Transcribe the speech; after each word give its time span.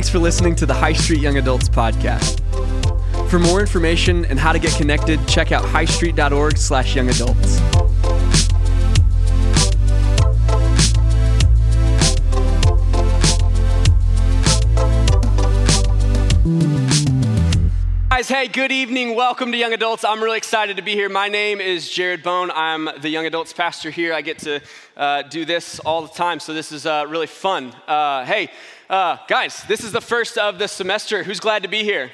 Thanks 0.00 0.08
for 0.08 0.18
listening 0.18 0.56
to 0.56 0.64
the 0.64 0.72
High 0.72 0.94
Street 0.94 1.20
Young 1.20 1.36
Adults 1.36 1.68
podcast. 1.68 2.40
For 3.28 3.38
more 3.38 3.60
information 3.60 4.24
and 4.24 4.38
how 4.38 4.50
to 4.50 4.58
get 4.58 4.72
connected, 4.72 5.20
check 5.28 5.52
out 5.52 5.62
highstreet.org 5.62 6.56
slash 6.56 6.96
young 6.96 7.10
adults. 7.10 7.60
Guys, 18.08 18.28
hey, 18.28 18.48
good 18.48 18.72
evening. 18.72 19.14
Welcome 19.14 19.52
to 19.52 19.58
Young 19.58 19.74
Adults. 19.74 20.02
I'm 20.04 20.22
really 20.22 20.38
excited 20.38 20.78
to 20.78 20.82
be 20.82 20.92
here. 20.92 21.10
My 21.10 21.28
name 21.28 21.60
is 21.60 21.90
Jared 21.90 22.22
Bone. 22.22 22.50
I'm 22.54 22.88
the 23.02 23.10
Young 23.10 23.26
Adults 23.26 23.52
pastor 23.52 23.90
here. 23.90 24.14
I 24.14 24.22
get 24.22 24.38
to 24.38 24.62
uh, 24.96 25.22
do 25.22 25.44
this 25.44 25.78
all 25.80 26.00
the 26.00 26.14
time, 26.14 26.40
so 26.40 26.54
this 26.54 26.72
is 26.72 26.86
uh, 26.86 27.04
really 27.06 27.26
fun. 27.26 27.74
Uh, 27.86 28.24
hey, 28.24 28.50
uh, 28.90 29.18
guys, 29.28 29.62
this 29.68 29.84
is 29.84 29.92
the 29.92 30.00
first 30.00 30.36
of 30.36 30.58
the 30.58 30.66
semester. 30.66 31.22
Who's 31.22 31.38
glad 31.38 31.62
to 31.62 31.68
be 31.68 31.84
here? 31.84 32.10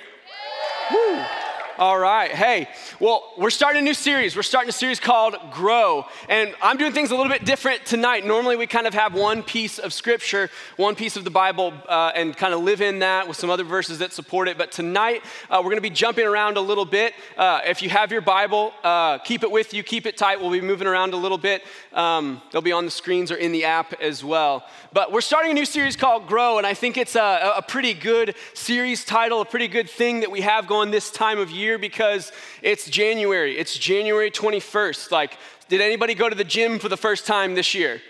All 1.78 1.98
right. 1.98 2.30
Hey, 2.30 2.70
well, 3.00 3.34
we're 3.36 3.50
starting 3.50 3.82
a 3.82 3.84
new 3.84 3.92
series. 3.92 4.34
We're 4.34 4.42
starting 4.44 4.70
a 4.70 4.72
series 4.72 4.98
called 4.98 5.36
Grow. 5.52 6.06
And 6.26 6.54
I'm 6.62 6.78
doing 6.78 6.94
things 6.94 7.10
a 7.10 7.14
little 7.14 7.30
bit 7.30 7.44
different 7.44 7.84
tonight. 7.84 8.24
Normally, 8.24 8.56
we 8.56 8.66
kind 8.66 8.86
of 8.86 8.94
have 8.94 9.12
one 9.12 9.42
piece 9.42 9.78
of 9.78 9.92
scripture, 9.92 10.48
one 10.78 10.94
piece 10.94 11.18
of 11.18 11.24
the 11.24 11.30
Bible, 11.30 11.74
uh, 11.86 12.12
and 12.14 12.34
kind 12.34 12.54
of 12.54 12.62
live 12.62 12.80
in 12.80 13.00
that 13.00 13.28
with 13.28 13.36
some 13.36 13.50
other 13.50 13.62
verses 13.62 13.98
that 13.98 14.14
support 14.14 14.48
it. 14.48 14.56
But 14.56 14.72
tonight, 14.72 15.22
uh, 15.50 15.58
we're 15.58 15.68
going 15.68 15.76
to 15.76 15.82
be 15.82 15.90
jumping 15.90 16.26
around 16.26 16.56
a 16.56 16.62
little 16.62 16.86
bit. 16.86 17.12
Uh, 17.36 17.60
if 17.66 17.82
you 17.82 17.90
have 17.90 18.10
your 18.10 18.22
Bible, 18.22 18.72
uh, 18.82 19.18
keep 19.18 19.42
it 19.42 19.50
with 19.50 19.74
you, 19.74 19.82
keep 19.82 20.06
it 20.06 20.16
tight. 20.16 20.40
We'll 20.40 20.50
be 20.50 20.62
moving 20.62 20.88
around 20.88 21.12
a 21.12 21.18
little 21.18 21.36
bit. 21.36 21.62
Um, 21.92 22.40
they'll 22.52 22.62
be 22.62 22.72
on 22.72 22.86
the 22.86 22.90
screens 22.90 23.30
or 23.30 23.36
in 23.36 23.52
the 23.52 23.66
app 23.66 24.00
as 24.00 24.24
well. 24.24 24.64
But 24.94 25.12
we're 25.12 25.20
starting 25.20 25.50
a 25.50 25.54
new 25.54 25.66
series 25.66 25.94
called 25.94 26.26
Grow, 26.26 26.56
and 26.56 26.66
I 26.66 26.72
think 26.72 26.96
it's 26.96 27.16
a, 27.16 27.52
a 27.58 27.60
pretty 27.60 27.92
good 27.92 28.34
series 28.54 29.04
title, 29.04 29.42
a 29.42 29.44
pretty 29.44 29.68
good 29.68 29.90
thing 29.90 30.20
that 30.20 30.30
we 30.30 30.40
have 30.40 30.66
going 30.66 30.90
this 30.90 31.10
time 31.10 31.38
of 31.38 31.50
year 31.50 31.65
because 31.74 32.32
it's 32.62 32.88
January. 32.88 33.58
It's 33.58 33.76
January 33.76 34.30
21st. 34.30 35.10
Like, 35.10 35.36
did 35.68 35.80
anybody 35.80 36.14
go 36.14 36.28
to 36.28 36.34
the 36.34 36.44
gym 36.44 36.78
for 36.78 36.88
the 36.88 36.96
first 36.96 37.26
time 37.26 37.54
this 37.54 37.74
year? 37.74 38.00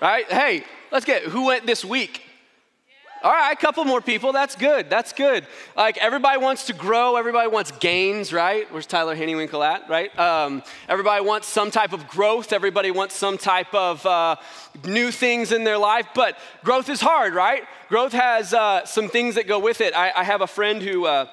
Right? 0.00 0.30
Hey, 0.30 0.64
let's 0.92 1.04
get 1.04 1.24
who 1.24 1.46
went 1.46 1.66
this 1.66 1.84
week? 1.84 2.22
All 3.24 3.32
right, 3.32 3.52
a 3.52 3.56
couple 3.56 3.82
more 3.86 4.02
people. 4.02 4.32
That's 4.32 4.54
good. 4.54 4.90
That's 4.90 5.14
good. 5.14 5.46
Like 5.74 5.96
everybody 5.96 6.38
wants 6.38 6.66
to 6.66 6.74
grow. 6.74 7.16
Everybody 7.16 7.48
wants 7.48 7.70
gains, 7.70 8.34
right? 8.34 8.70
Where's 8.70 8.86
Tyler 8.86 9.16
Hennywinkle 9.16 9.64
at, 9.64 9.88
right? 9.88 10.16
Um, 10.18 10.62
everybody 10.90 11.24
wants 11.24 11.48
some 11.48 11.70
type 11.70 11.94
of 11.94 12.06
growth. 12.06 12.52
Everybody 12.52 12.90
wants 12.90 13.14
some 13.14 13.38
type 13.38 13.74
of 13.74 14.04
uh, 14.04 14.36
new 14.84 15.10
things 15.10 15.52
in 15.52 15.64
their 15.64 15.78
life. 15.78 16.06
But 16.14 16.36
growth 16.64 16.90
is 16.90 17.00
hard, 17.00 17.32
right? 17.32 17.62
Growth 17.88 18.12
has 18.12 18.52
uh, 18.52 18.84
some 18.84 19.08
things 19.08 19.36
that 19.36 19.46
go 19.46 19.58
with 19.58 19.80
it. 19.80 19.96
I, 19.96 20.12
I 20.14 20.22
have 20.24 20.42
a 20.42 20.46
friend 20.46 20.82
who. 20.82 21.06
Uh, 21.06 21.26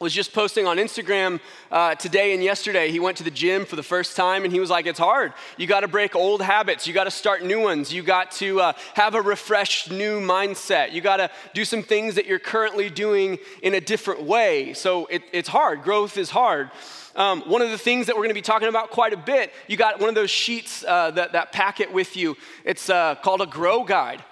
was 0.00 0.12
just 0.12 0.32
posting 0.32 0.66
on 0.66 0.76
Instagram 0.76 1.40
uh, 1.72 1.94
today 1.96 2.32
and 2.32 2.42
yesterday. 2.42 2.90
He 2.90 3.00
went 3.00 3.16
to 3.16 3.24
the 3.24 3.30
gym 3.30 3.64
for 3.64 3.74
the 3.74 3.82
first 3.82 4.16
time 4.16 4.44
and 4.44 4.52
he 4.52 4.60
was 4.60 4.70
like, 4.70 4.86
It's 4.86 4.98
hard. 4.98 5.32
You 5.56 5.66
got 5.66 5.80
to 5.80 5.88
break 5.88 6.14
old 6.14 6.40
habits. 6.40 6.86
You 6.86 6.94
got 6.94 7.04
to 7.04 7.10
start 7.10 7.42
new 7.42 7.60
ones. 7.60 7.92
You 7.92 8.02
got 8.02 8.30
to 8.32 8.60
uh, 8.60 8.72
have 8.94 9.14
a 9.14 9.22
refreshed 9.22 9.90
new 9.90 10.20
mindset. 10.20 10.92
You 10.92 11.00
got 11.00 11.16
to 11.16 11.30
do 11.52 11.64
some 11.64 11.82
things 11.82 12.14
that 12.14 12.26
you're 12.26 12.38
currently 12.38 12.90
doing 12.90 13.38
in 13.62 13.74
a 13.74 13.80
different 13.80 14.22
way. 14.22 14.72
So 14.74 15.06
it, 15.06 15.22
it's 15.32 15.48
hard. 15.48 15.82
Growth 15.82 16.16
is 16.16 16.30
hard. 16.30 16.70
Um, 17.16 17.42
one 17.42 17.62
of 17.62 17.70
the 17.70 17.78
things 17.78 18.06
that 18.06 18.14
we're 18.14 18.22
going 18.22 18.30
to 18.30 18.34
be 18.34 18.42
talking 18.42 18.68
about 18.68 18.90
quite 18.90 19.12
a 19.12 19.16
bit, 19.16 19.52
you 19.66 19.76
got 19.76 19.98
one 19.98 20.08
of 20.08 20.14
those 20.14 20.30
sheets, 20.30 20.84
uh, 20.86 21.10
that, 21.12 21.32
that 21.32 21.50
packet 21.50 21.92
with 21.92 22.16
you. 22.16 22.36
It's 22.64 22.88
uh, 22.88 23.16
called 23.16 23.40
a 23.40 23.46
Grow 23.46 23.82
Guide. 23.82 24.22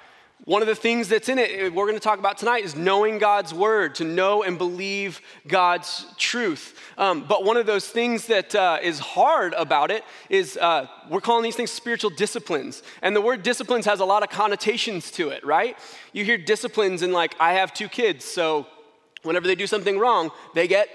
One 0.45 0.61
of 0.61 0.69
the 0.69 0.75
things 0.75 1.09
that's 1.09 1.29
in 1.29 1.39
it, 1.39 1.51
eh, 1.51 1.69
we're 1.69 1.87
going 1.87 1.95
to 1.95 2.01
talk 2.01 2.19
about 2.19 2.37
tonight, 2.37 2.63
is 2.65 2.77
knowing 2.77 3.19
God's 3.19 3.55
word, 3.55 3.95
to 3.97 4.05
know 4.05 4.43
and 4.43 4.59
believe 4.59 5.21
God's 5.49 6.07
truth. 6.19 6.79
Um, 6.99 7.25
but 7.27 7.43
one 7.45 7.57
of 7.57 7.65
those 7.65 7.89
things 7.89 8.27
that 8.27 8.55
uh, 8.55 8.79
is 8.83 8.99
hard 8.99 9.55
about 9.55 9.91
it 9.91 10.05
is 10.29 10.57
uh, 10.59 10.87
we're 11.09 11.23
calling 11.23 11.43
these 11.43 11.57
things 11.57 11.71
spiritual 11.71 12.11
disciplines. 12.11 12.83
And 13.01 13.17
the 13.17 13.21
word 13.21 13.43
disciplines 13.43 13.87
has 13.87 14.01
a 14.01 14.05
lot 14.05 14.23
of 14.23 14.29
connotations 14.29 15.11
to 15.13 15.31
it, 15.31 15.45
right? 15.45 15.77
You 16.13 16.25
hear 16.25 16.39
disciplines 16.39 17.03
and, 17.03 17.13
like, 17.13 17.35
I 17.41 17.55
have 17.55 17.73
two 17.73 17.89
kids, 17.89 18.25
so 18.25 18.67
whenever 19.23 19.47
they 19.47 19.55
do 19.55 19.67
something 19.67 19.99
wrong, 19.99 20.31
they 20.55 20.69
get 20.69 20.89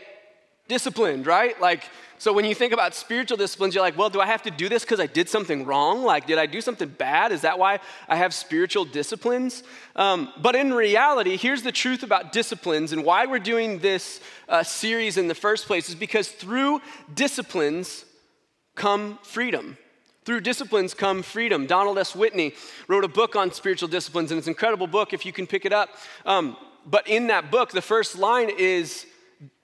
disciplined, 0.68 1.26
right? 1.26 1.60
Like, 1.60 1.84
so 2.22 2.32
when 2.32 2.46
you 2.46 2.54
think 2.54 2.72
about 2.72 2.94
spiritual 2.94 3.36
disciplines, 3.36 3.74
you're 3.74 3.84
like, 3.84 3.98
well, 3.98 4.12
do 4.12 4.22
I 4.22 4.28
have 4.28 4.44
to 4.44 4.52
do 4.52 4.70
this 4.70 4.84
because 4.84 5.00
I 5.00 5.08
did 5.08 5.28
something 5.28 5.66
wrong? 5.66 6.04
Like, 6.04 6.28
did 6.28 6.38
I 6.38 6.46
do 6.46 6.62
something 6.62 6.88
bad? 6.88 7.32
Is 7.32 7.42
that 7.42 7.58
why 7.58 7.80
I 8.08 8.16
have 8.16 8.32
spiritual 8.32 8.86
disciplines? 8.86 9.64
Um, 9.96 10.32
but 10.40 10.56
in 10.56 10.72
reality, 10.72 11.36
here's 11.36 11.64
the 11.64 11.72
truth 11.72 12.04
about 12.04 12.32
disciplines 12.32 12.94
and 12.94 13.04
why 13.04 13.26
we're 13.26 13.40
doing 13.40 13.80
this 13.80 14.22
uh, 14.48 14.62
series 14.62 15.18
in 15.18 15.30
the 15.30 15.34
first 15.34 15.66
place 15.66 15.90
is 15.90 15.96
because 15.96 16.28
through 16.28 16.84
disciplines 17.12 18.06
come 18.76 19.18
freedom. 19.24 19.76
Through 20.24 20.42
disciplines 20.42 20.94
come 20.94 21.24
freedom. 21.24 21.66
Donald 21.66 21.98
S. 21.98 22.16
Whitney 22.16 22.54
wrote 22.88 23.04
a 23.04 23.08
book 23.08 23.36
on 23.36 23.52
spiritual 23.52 23.90
disciplines, 23.90 24.30
and 24.30 24.38
it's 24.38 24.46
an 24.46 24.52
incredible 24.52 24.86
book 24.86 25.12
if 25.12 25.26
you 25.26 25.34
can 25.34 25.48
pick 25.48 25.66
it 25.66 25.74
up. 25.74 25.90
Um, 26.28 26.56
but 26.86 27.08
in 27.08 27.26
that 27.28 27.50
book, 27.50 27.72
the 27.72 27.82
first 27.82 28.16
line 28.16 28.52
is 28.56 29.08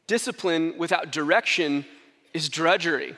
discipline 0.07 0.74
without 0.79 1.12
direction 1.12 1.85
is 2.33 2.49
drudgery. 2.49 3.15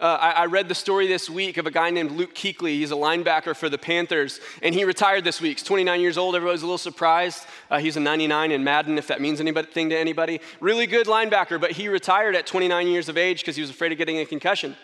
Uh, 0.00 0.16
I, 0.18 0.30
I, 0.30 0.46
read 0.46 0.66
the 0.66 0.74
story 0.74 1.06
this 1.06 1.28
week 1.28 1.58
of 1.58 1.66
a 1.66 1.70
guy 1.70 1.90
named 1.90 2.12
Luke 2.12 2.34
Kuechly. 2.34 2.70
He's 2.70 2.90
a 2.90 2.94
linebacker 2.94 3.54
for 3.54 3.68
the 3.68 3.76
Panthers, 3.76 4.40
and 4.62 4.74
he 4.74 4.84
retired 4.84 5.24
this 5.24 5.42
week. 5.42 5.58
He's 5.58 5.66
29 5.66 6.00
years 6.00 6.16
old. 6.16 6.34
Everybody's 6.34 6.62
a 6.62 6.64
little 6.64 6.78
surprised. 6.78 7.44
Uh, 7.70 7.80
he's 7.80 7.98
a 7.98 8.00
99 8.00 8.50
in 8.50 8.64
Madden, 8.64 8.96
if 8.96 9.08
that 9.08 9.20
means 9.20 9.42
anything 9.42 9.90
to 9.90 9.98
anybody. 9.98 10.40
Really 10.58 10.86
good 10.86 11.06
linebacker, 11.06 11.60
but 11.60 11.72
he 11.72 11.88
retired 11.88 12.34
at 12.34 12.46
29 12.46 12.86
years 12.86 13.10
of 13.10 13.18
age 13.18 13.40
because 13.40 13.56
he 13.56 13.60
was 13.60 13.68
afraid 13.68 13.92
of 13.92 13.98
getting 13.98 14.16
a 14.16 14.24
concussion. 14.24 14.74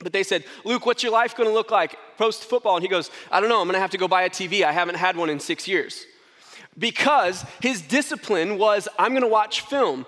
But 0.00 0.12
they 0.12 0.22
said, 0.22 0.44
Luke, 0.66 0.84
what's 0.84 1.02
your 1.02 1.12
life 1.12 1.34
going 1.34 1.48
to 1.48 1.54
look 1.54 1.70
like 1.70 1.96
post 2.18 2.44
football? 2.44 2.76
And 2.76 2.82
he 2.82 2.88
goes, 2.90 3.10
I 3.32 3.40
don't 3.40 3.48
know. 3.48 3.62
I'm 3.62 3.66
going 3.66 3.76
to 3.76 3.80
have 3.80 3.92
to 3.92 3.98
go 3.98 4.08
buy 4.08 4.24
a 4.24 4.30
TV. 4.30 4.62
I 4.62 4.72
haven't 4.72 4.96
had 4.96 5.16
one 5.16 5.30
in 5.30 5.40
six 5.40 5.66
years. 5.66 6.04
Because 6.78 7.46
his 7.62 7.80
discipline 7.80 8.58
was, 8.58 8.88
I'm 8.98 9.12
going 9.12 9.22
to 9.22 9.28
watch 9.28 9.62
film. 9.62 10.04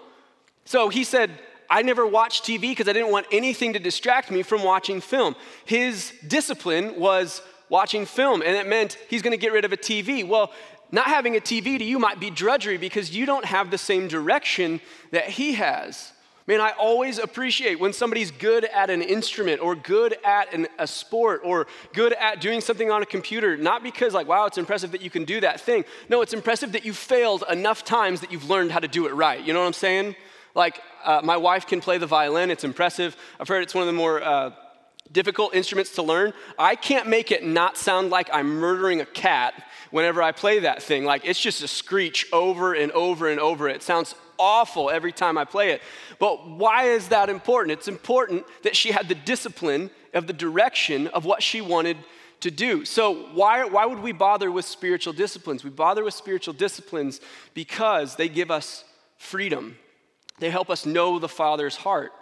So 0.67 0.91
he 0.91 1.05
said, 1.05 1.31
I 1.71 1.83
never 1.83 2.06
watched 2.06 2.45
TV 2.45 2.61
because 2.62 2.89
I 2.89 2.93
didn't 2.93 3.11
want 3.11 3.27
anything 3.31 3.75
to 3.75 3.79
distract 3.79 4.31
me 4.31 4.43
from 4.43 4.62
watching 4.62 5.01
film. 5.01 5.37
His 5.65 6.12
discipline 6.27 6.99
was 6.99 7.43
watching 7.69 8.06
film, 8.06 8.43
and 8.43 8.56
it 8.56 8.67
meant 8.67 8.97
he's 9.09 9.23
going 9.23 9.33
to 9.33 9.41
get 9.41 9.53
rid 9.53 9.65
of 9.65 9.73
a 9.73 9.77
TV. 9.77 10.27
Well, 10.27 10.53
not 10.91 11.06
having 11.06 11.37
a 11.37 11.41
TV 11.41 11.79
to 11.79 11.84
you 11.84 11.99
might 11.99 12.19
be 12.19 12.31
drudgery 12.31 12.79
because 12.79 13.15
you 13.15 13.27
don't 13.27 13.45
have 13.45 13.71
the 13.71 13.79
same 13.79 14.09
direction 14.09 14.81
that 15.11 15.29
he 15.29 15.53
has. 15.55 16.12
Man, 16.47 16.62
I 16.62 16.71
always 16.79 17.19
appreciate 17.19 17.79
when 17.79 17.93
somebody's 17.93 18.31
good 18.31 18.65
at 18.65 18.89
an 18.89 19.03
instrument 19.03 19.61
or 19.61 19.75
good 19.75 20.17
at 20.25 20.55
an, 20.55 20.67
a 20.79 20.87
sport 20.87 21.43
or 21.45 21.67
good 21.93 22.15
at 22.15 22.41
doing 22.41 22.62
something 22.62 22.91
on 22.91 23.03
a 23.03 23.06
computer, 23.06 23.55
not 23.59 23.83
because, 23.83 24.15
like, 24.15 24.27
wow, 24.27 24.47
it's 24.47 24.56
impressive 24.56 24.93
that 24.93 25.03
you 25.03 25.11
can 25.11 25.27
do 25.27 25.43
that 25.43 25.61
thing. 25.61 25.85
No, 26.09 26.23
it's 26.23 26.33
impressive 26.33 26.73
that 26.73 26.87
you 26.87 26.95
failed 26.95 27.45
enough 27.50 27.85
times 27.85 28.23
that 28.23 28.33
you've 28.33 28.49
learned 28.49 28.73
how 28.73 28.79
to 28.79 28.89
do 28.89 29.06
it 29.06 29.12
right. 29.12 29.45
You 29.45 29.53
know 29.53 29.61
what 29.61 29.67
I'm 29.67 29.75
saying? 29.75 30.17
Like, 30.59 30.83
uh, 31.05 31.21
my 31.23 31.37
wife 31.37 31.69
can 31.69 31.81
play 31.81 31.99
the 31.99 32.07
violin, 32.09 32.51
it's 32.51 32.65
impressive. 32.65 33.17
I've 33.39 33.47
heard 33.47 33.63
it's 33.63 33.77
one 33.77 33.83
of 33.83 33.87
the 33.87 33.93
more 33.93 34.21
uh, 34.21 34.51
difficult 35.13 35.55
instruments 35.55 35.95
to 35.95 36.03
learn. 36.03 36.33
I 36.59 36.75
can't 36.75 37.07
make 37.07 37.31
it 37.31 37.45
not 37.45 37.77
sound 37.77 38.11
like 38.11 38.29
I'm 38.33 38.57
murdering 38.57 39.01
a 39.01 39.07
cat 39.07 39.55
whenever 39.93 40.21
I 40.21 40.33
play 40.33 40.59
that 40.59 40.83
thing. 40.83 41.05
Like, 41.05 41.25
it's 41.25 41.41
just 41.41 41.63
a 41.63 41.69
screech 41.69 42.27
over 42.33 42.75
and 42.75 42.91
over 42.91 43.29
and 43.29 43.39
over. 43.39 43.69
It 43.69 43.85
sounds 43.85 44.17
awful 44.37 44.91
every 44.91 45.13
time 45.13 45.39
I 45.39 45.45
play 45.45 45.71
it. 45.71 45.81
But 46.19 46.49
why 46.49 46.88
is 46.88 47.06
that 47.11 47.29
important? 47.29 47.79
It's 47.79 47.87
important 47.87 48.44
that 48.65 48.75
she 48.75 48.91
had 48.91 49.09
the 49.09 49.15
discipline 49.15 49.91
of 50.12 50.27
the 50.27 50.32
direction 50.32 51.06
of 51.06 51.25
what 51.25 51.41
she 51.41 51.61
wanted 51.61 51.99
to 52.41 52.50
do. 52.50 52.85
So, 52.85 53.29
why, 53.32 53.65
why 53.65 53.87
would 53.87 54.00
we 54.00 54.11
bother 54.11 54.50
with 54.50 54.65
spiritual 54.65 55.12
disciplines? 55.12 55.62
We 55.62 55.71
bother 55.71 56.03
with 56.03 56.15
spiritual 56.15 56.55
disciplines 56.55 57.21
because 57.55 58.17
they 58.17 58.29
give 58.29 58.50
us 58.50 58.82
freedom. 59.19 59.77
They 60.40 60.50
help 60.50 60.70
us 60.70 60.87
know 60.87 61.19
the 61.19 61.29
Father's 61.29 61.76
heart. 61.76 62.12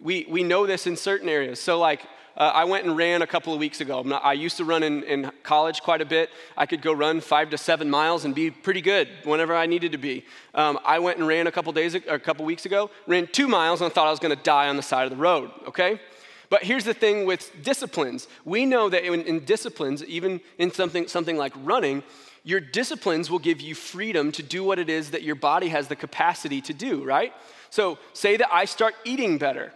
We, 0.00 0.26
we 0.28 0.42
know 0.42 0.66
this 0.66 0.86
in 0.86 0.96
certain 0.96 1.28
areas. 1.28 1.60
So, 1.60 1.78
like, 1.78 2.02
uh, 2.38 2.52
I 2.54 2.64
went 2.64 2.86
and 2.86 2.96
ran 2.96 3.20
a 3.22 3.26
couple 3.26 3.52
of 3.52 3.58
weeks 3.58 3.80
ago. 3.80 4.00
Not, 4.02 4.24
i 4.24 4.32
used 4.32 4.56
to 4.58 4.64
run 4.64 4.84
in, 4.84 5.02
in 5.02 5.32
college 5.42 5.82
quite 5.82 6.00
a 6.00 6.04
bit. 6.04 6.30
I 6.56 6.66
could 6.66 6.82
go 6.82 6.92
run 6.92 7.20
five 7.20 7.50
to 7.50 7.58
seven 7.58 7.90
miles 7.90 8.24
and 8.24 8.32
be 8.32 8.52
pretty 8.52 8.80
good 8.80 9.08
whenever 9.24 9.56
I 9.56 9.66
needed 9.66 9.90
to 9.92 9.98
be. 9.98 10.24
Um, 10.54 10.78
I 10.84 11.00
went 11.00 11.18
and 11.18 11.26
ran 11.26 11.48
a 11.48 11.52
couple 11.52 11.72
days, 11.72 11.96
a 11.96 12.18
couple 12.18 12.44
weeks 12.44 12.64
ago, 12.64 12.90
ran 13.08 13.26
two 13.26 13.48
miles, 13.48 13.80
and 13.80 13.92
thought 13.92 14.06
I 14.06 14.10
was 14.10 14.20
going 14.20 14.36
to 14.36 14.42
die 14.42 14.68
on 14.68 14.76
the 14.76 14.84
side 14.84 15.04
of 15.04 15.10
the 15.10 15.16
road. 15.16 15.50
Okay. 15.66 16.00
But 16.48 16.62
here's 16.62 16.84
the 16.84 16.94
thing 16.94 17.26
with 17.26 17.50
disciplines. 17.62 18.28
We 18.44 18.66
know 18.66 18.88
that 18.88 19.04
in, 19.04 19.22
in 19.22 19.44
disciplines, 19.44 20.04
even 20.04 20.40
in 20.58 20.70
something, 20.70 21.08
something 21.08 21.36
like 21.36 21.52
running, 21.56 22.04
your 22.48 22.60
disciplines 22.60 23.30
will 23.30 23.38
give 23.38 23.60
you 23.60 23.74
freedom 23.74 24.32
to 24.32 24.42
do 24.42 24.64
what 24.64 24.78
it 24.78 24.88
is 24.88 25.10
that 25.10 25.22
your 25.22 25.34
body 25.34 25.68
has 25.68 25.88
the 25.88 25.94
capacity 25.94 26.62
to 26.62 26.72
do, 26.72 27.04
right? 27.04 27.34
So, 27.68 27.98
say 28.14 28.38
that 28.38 28.48
I 28.50 28.64
start 28.64 28.94
eating 29.04 29.36
better, 29.36 29.70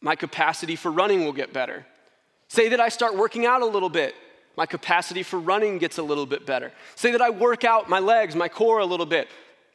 my 0.00 0.14
capacity 0.14 0.76
for 0.76 0.92
running 0.92 1.24
will 1.24 1.32
get 1.32 1.52
better. 1.52 1.84
Say 2.46 2.68
that 2.68 2.78
I 2.78 2.90
start 2.90 3.16
working 3.16 3.44
out 3.44 3.60
a 3.60 3.66
little 3.66 3.88
bit, 3.88 4.14
My 4.56 4.66
capacity 4.66 5.24
for 5.24 5.40
running 5.40 5.78
gets 5.78 5.98
a 5.98 6.02
little 6.04 6.26
bit 6.26 6.46
better. 6.46 6.70
Say 6.94 7.10
that 7.10 7.20
I 7.20 7.30
work 7.30 7.64
out 7.64 7.88
my 7.88 7.98
legs, 7.98 8.36
my 8.36 8.48
core 8.48 8.78
a 8.78 8.86
little 8.86 9.06
bit. 9.06 9.26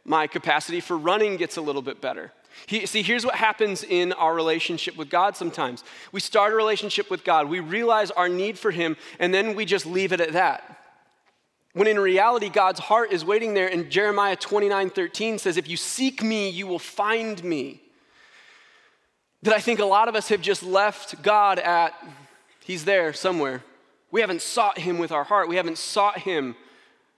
My 0.06 0.26
capacity 0.26 0.80
for 0.80 0.98
running 0.98 1.36
gets 1.36 1.58
a 1.58 1.62
little 1.62 1.82
bit 1.82 2.00
better. 2.00 2.32
He, 2.66 2.86
see, 2.86 3.02
here's 3.02 3.26
what 3.26 3.36
happens 3.36 3.84
in 3.84 4.14
our 4.14 4.34
relationship 4.34 4.96
with 4.96 5.10
God 5.10 5.36
sometimes. 5.36 5.84
We 6.14 6.22
start 6.22 6.54
a 6.54 6.56
relationship 6.56 7.12
with 7.12 7.26
God, 7.26 7.50
we 7.50 7.60
realize 7.60 8.10
our 8.12 8.30
need 8.30 8.58
for 8.58 8.72
Him, 8.72 8.96
and 9.20 9.34
then 9.34 9.54
we 9.54 9.66
just 9.66 9.86
leave 9.86 10.14
it 10.14 10.22
at 10.22 10.32
that. 10.32 10.79
When 11.80 11.88
in 11.88 11.98
reality, 11.98 12.50
God's 12.50 12.82
heart 12.82 13.14
is 13.14 13.24
waiting 13.24 13.54
there, 13.54 13.70
and 13.70 13.90
Jeremiah 13.90 14.36
29 14.36 14.90
13 14.90 15.40
says, 15.40 15.56
If 15.56 15.70
you 15.70 15.78
seek 15.78 16.22
me, 16.22 16.50
you 16.50 16.68
will 16.68 16.78
find 16.78 17.42
me. 17.42 17.82
That 19.44 19.54
I 19.54 19.62
think 19.62 19.80
a 19.80 19.86
lot 19.86 20.10
of 20.10 20.16
us 20.16 20.28
have 20.28 20.42
just 20.42 20.62
left 20.62 21.22
God 21.22 21.58
at, 21.58 21.94
He's 22.66 22.84
there 22.84 23.14
somewhere. 23.14 23.64
We 24.12 24.20
haven't 24.20 24.42
sought 24.42 24.78
Him 24.78 24.98
with 24.98 25.14
our 25.14 25.24
heart, 25.24 25.48
we 25.48 25.56
haven't 25.56 25.78
sought 25.78 26.18
Him 26.20 26.58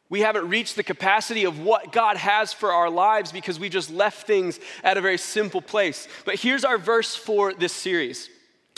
we 0.10 0.20
haven't 0.20 0.48
reached 0.48 0.76
the 0.76 0.84
capacity 0.84 1.46
of 1.46 1.62
what 1.62 1.94
God 1.94 2.18
has 2.18 2.52
for 2.52 2.72
our 2.74 2.90
lives 2.90 3.32
because 3.32 3.60
we 3.60 3.70
just 3.70 3.90
left 3.90 4.28
things 4.28 4.60
at 4.84 4.98
a 4.98 5.02
very 5.02 5.18
simple 5.18 5.62
place. 5.62 6.06
But 6.26 6.36
here's 6.36 6.66
our 6.66 6.78
verse 6.78 7.16
for 7.16 7.52
this 7.54 7.74
series 7.74 8.30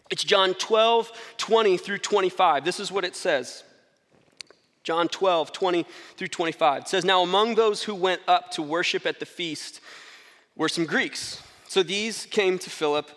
it's 0.09 0.24
John 0.24 0.53
12, 0.53 1.12
20 1.38 1.77
through 1.77 1.97
25. 1.97 2.63
This 2.63 2.79
is 2.79 2.89
what 2.89 3.03
it 3.03 3.18
says. 3.18 3.63
John 4.83 5.07
12, 5.07 5.51
20 5.51 5.85
through 6.18 6.27
25. 6.27 6.83
It 6.83 6.88
says, 6.88 7.06
Now 7.06 7.24
among 7.24 7.56
those 7.56 7.83
who 7.83 7.95
went 7.95 8.21
up 8.27 8.51
to 8.51 8.62
worship 8.62 9.06
at 9.06 9.19
the 9.19 9.25
feast 9.25 9.80
were 10.56 10.69
some 10.69 10.85
Greeks. 10.85 11.41
So 11.68 11.83
these 11.83 12.25
came 12.25 12.59
to 12.59 12.69
Philip 12.69 13.09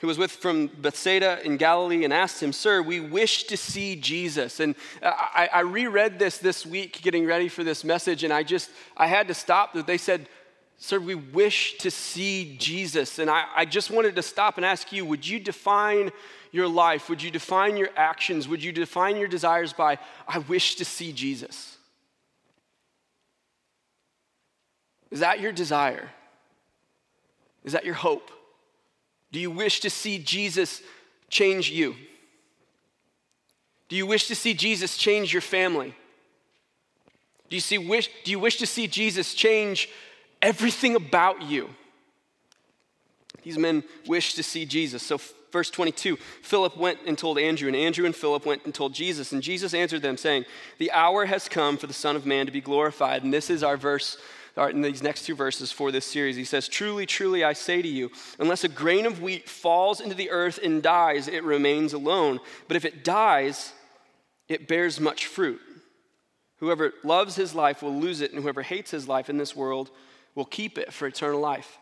who 0.00 0.06
was 0.06 0.18
with 0.18 0.30
from 0.30 0.66
Bethsaida 0.66 1.40
in 1.44 1.56
Galilee 1.56 2.04
and 2.04 2.12
asked 2.12 2.42
him, 2.42 2.52
Sir, 2.52 2.82
we 2.82 3.00
wish 3.00 3.44
to 3.44 3.56
see 3.56 3.96
Jesus. 3.96 4.60
And 4.60 4.74
uh, 5.02 5.10
I, 5.14 5.48
I, 5.52 5.60
reread 5.60 6.18
this 6.18 6.36
this 6.36 6.66
week 6.66 7.00
getting 7.00 7.24
ready 7.24 7.48
for 7.48 7.64
this 7.64 7.82
message, 7.82 8.22
and 8.22 8.32
I 8.32 8.42
just, 8.42 8.68
I 8.96 9.06
had 9.06 9.26
to 9.28 9.34
stop. 9.34 9.72
That 9.72 9.86
they 9.86 9.96
said, 9.96 10.28
Sir, 10.78 10.98
we 11.00 11.14
wish 11.14 11.78
to 11.78 11.90
see 11.90 12.56
Jesus. 12.58 13.18
And 13.18 13.30
I, 13.30 13.44
I 13.54 13.64
just 13.64 13.90
wanted 13.90 14.14
to 14.16 14.22
stop 14.22 14.56
and 14.56 14.66
ask 14.66 14.92
you, 14.92 15.04
would 15.06 15.26
you 15.26 15.40
define 15.40 16.10
your 16.52 16.68
life? 16.68 17.08
Would 17.08 17.22
you 17.22 17.30
define 17.30 17.76
your 17.76 17.88
actions? 17.96 18.46
Would 18.46 18.62
you 18.62 18.72
define 18.72 19.16
your 19.16 19.28
desires 19.28 19.72
by, 19.72 19.98
I 20.28 20.38
wish 20.38 20.76
to 20.76 20.84
see 20.84 21.12
Jesus? 21.12 21.76
Is 25.10 25.20
that 25.20 25.40
your 25.40 25.52
desire? 25.52 26.10
Is 27.64 27.72
that 27.72 27.84
your 27.84 27.94
hope? 27.94 28.30
Do 29.32 29.40
you 29.40 29.50
wish 29.50 29.80
to 29.80 29.90
see 29.90 30.18
Jesus 30.18 30.82
change 31.28 31.70
you? 31.70 31.96
Do 33.88 33.96
you 33.96 34.06
wish 34.06 34.28
to 34.28 34.34
see 34.34 34.52
Jesus 34.52 34.96
change 34.96 35.32
your 35.32 35.42
family? 35.42 35.94
Do 37.48 37.56
you, 37.56 37.60
see, 37.60 37.78
wish, 37.78 38.10
do 38.24 38.30
you 38.30 38.38
wish 38.38 38.56
to 38.58 38.66
see 38.66 38.88
Jesus 38.88 39.32
change 39.32 39.88
everything 40.46 40.94
about 40.94 41.42
you? 41.42 41.68
These 43.42 43.58
men 43.58 43.82
wish 44.06 44.34
to 44.34 44.42
see 44.42 44.64
Jesus. 44.64 45.02
So, 45.02 45.20
verse 45.52 45.70
22 45.70 46.16
Philip 46.16 46.76
went 46.76 47.00
and 47.06 47.18
told 47.18 47.38
Andrew, 47.38 47.68
and 47.68 47.76
Andrew 47.76 48.06
and 48.06 48.14
Philip 48.14 48.46
went 48.46 48.64
and 48.64 48.74
told 48.74 48.94
Jesus. 48.94 49.32
And 49.32 49.42
Jesus 49.42 49.74
answered 49.74 50.02
them, 50.02 50.16
saying, 50.16 50.44
The 50.78 50.92
hour 50.92 51.26
has 51.26 51.48
come 51.48 51.76
for 51.76 51.86
the 51.86 51.92
Son 51.92 52.16
of 52.16 52.26
Man 52.26 52.46
to 52.46 52.52
be 52.52 52.60
glorified. 52.60 53.24
And 53.24 53.34
this 53.34 53.50
is 53.50 53.62
our 53.62 53.76
verse 53.76 54.16
in 54.56 54.80
these 54.80 55.02
next 55.02 55.26
two 55.26 55.34
verses 55.34 55.70
for 55.70 55.92
this 55.92 56.06
series. 56.06 56.36
He 56.36 56.44
says, 56.44 56.66
Truly, 56.68 57.06
truly, 57.06 57.44
I 57.44 57.52
say 57.52 57.82
to 57.82 57.88
you, 57.88 58.10
unless 58.38 58.64
a 58.64 58.68
grain 58.68 59.04
of 59.04 59.20
wheat 59.20 59.48
falls 59.48 60.00
into 60.00 60.14
the 60.14 60.30
earth 60.30 60.58
and 60.62 60.82
dies, 60.82 61.28
it 61.28 61.44
remains 61.44 61.92
alone. 61.92 62.40
But 62.68 62.76
if 62.76 62.84
it 62.84 63.04
dies, 63.04 63.72
it 64.48 64.66
bears 64.66 64.98
much 64.98 65.26
fruit. 65.26 65.60
Whoever 66.58 66.94
loves 67.04 67.36
his 67.36 67.54
life 67.54 67.82
will 67.82 67.94
lose 67.94 68.22
it, 68.22 68.32
and 68.32 68.42
whoever 68.42 68.62
hates 68.62 68.90
his 68.90 69.06
life 69.06 69.28
in 69.28 69.36
this 69.36 69.54
world 69.54 69.90
will 70.36 70.44
keep 70.44 70.78
it 70.78 70.92
for 70.92 71.08
eternal 71.08 71.40
life. 71.40 71.78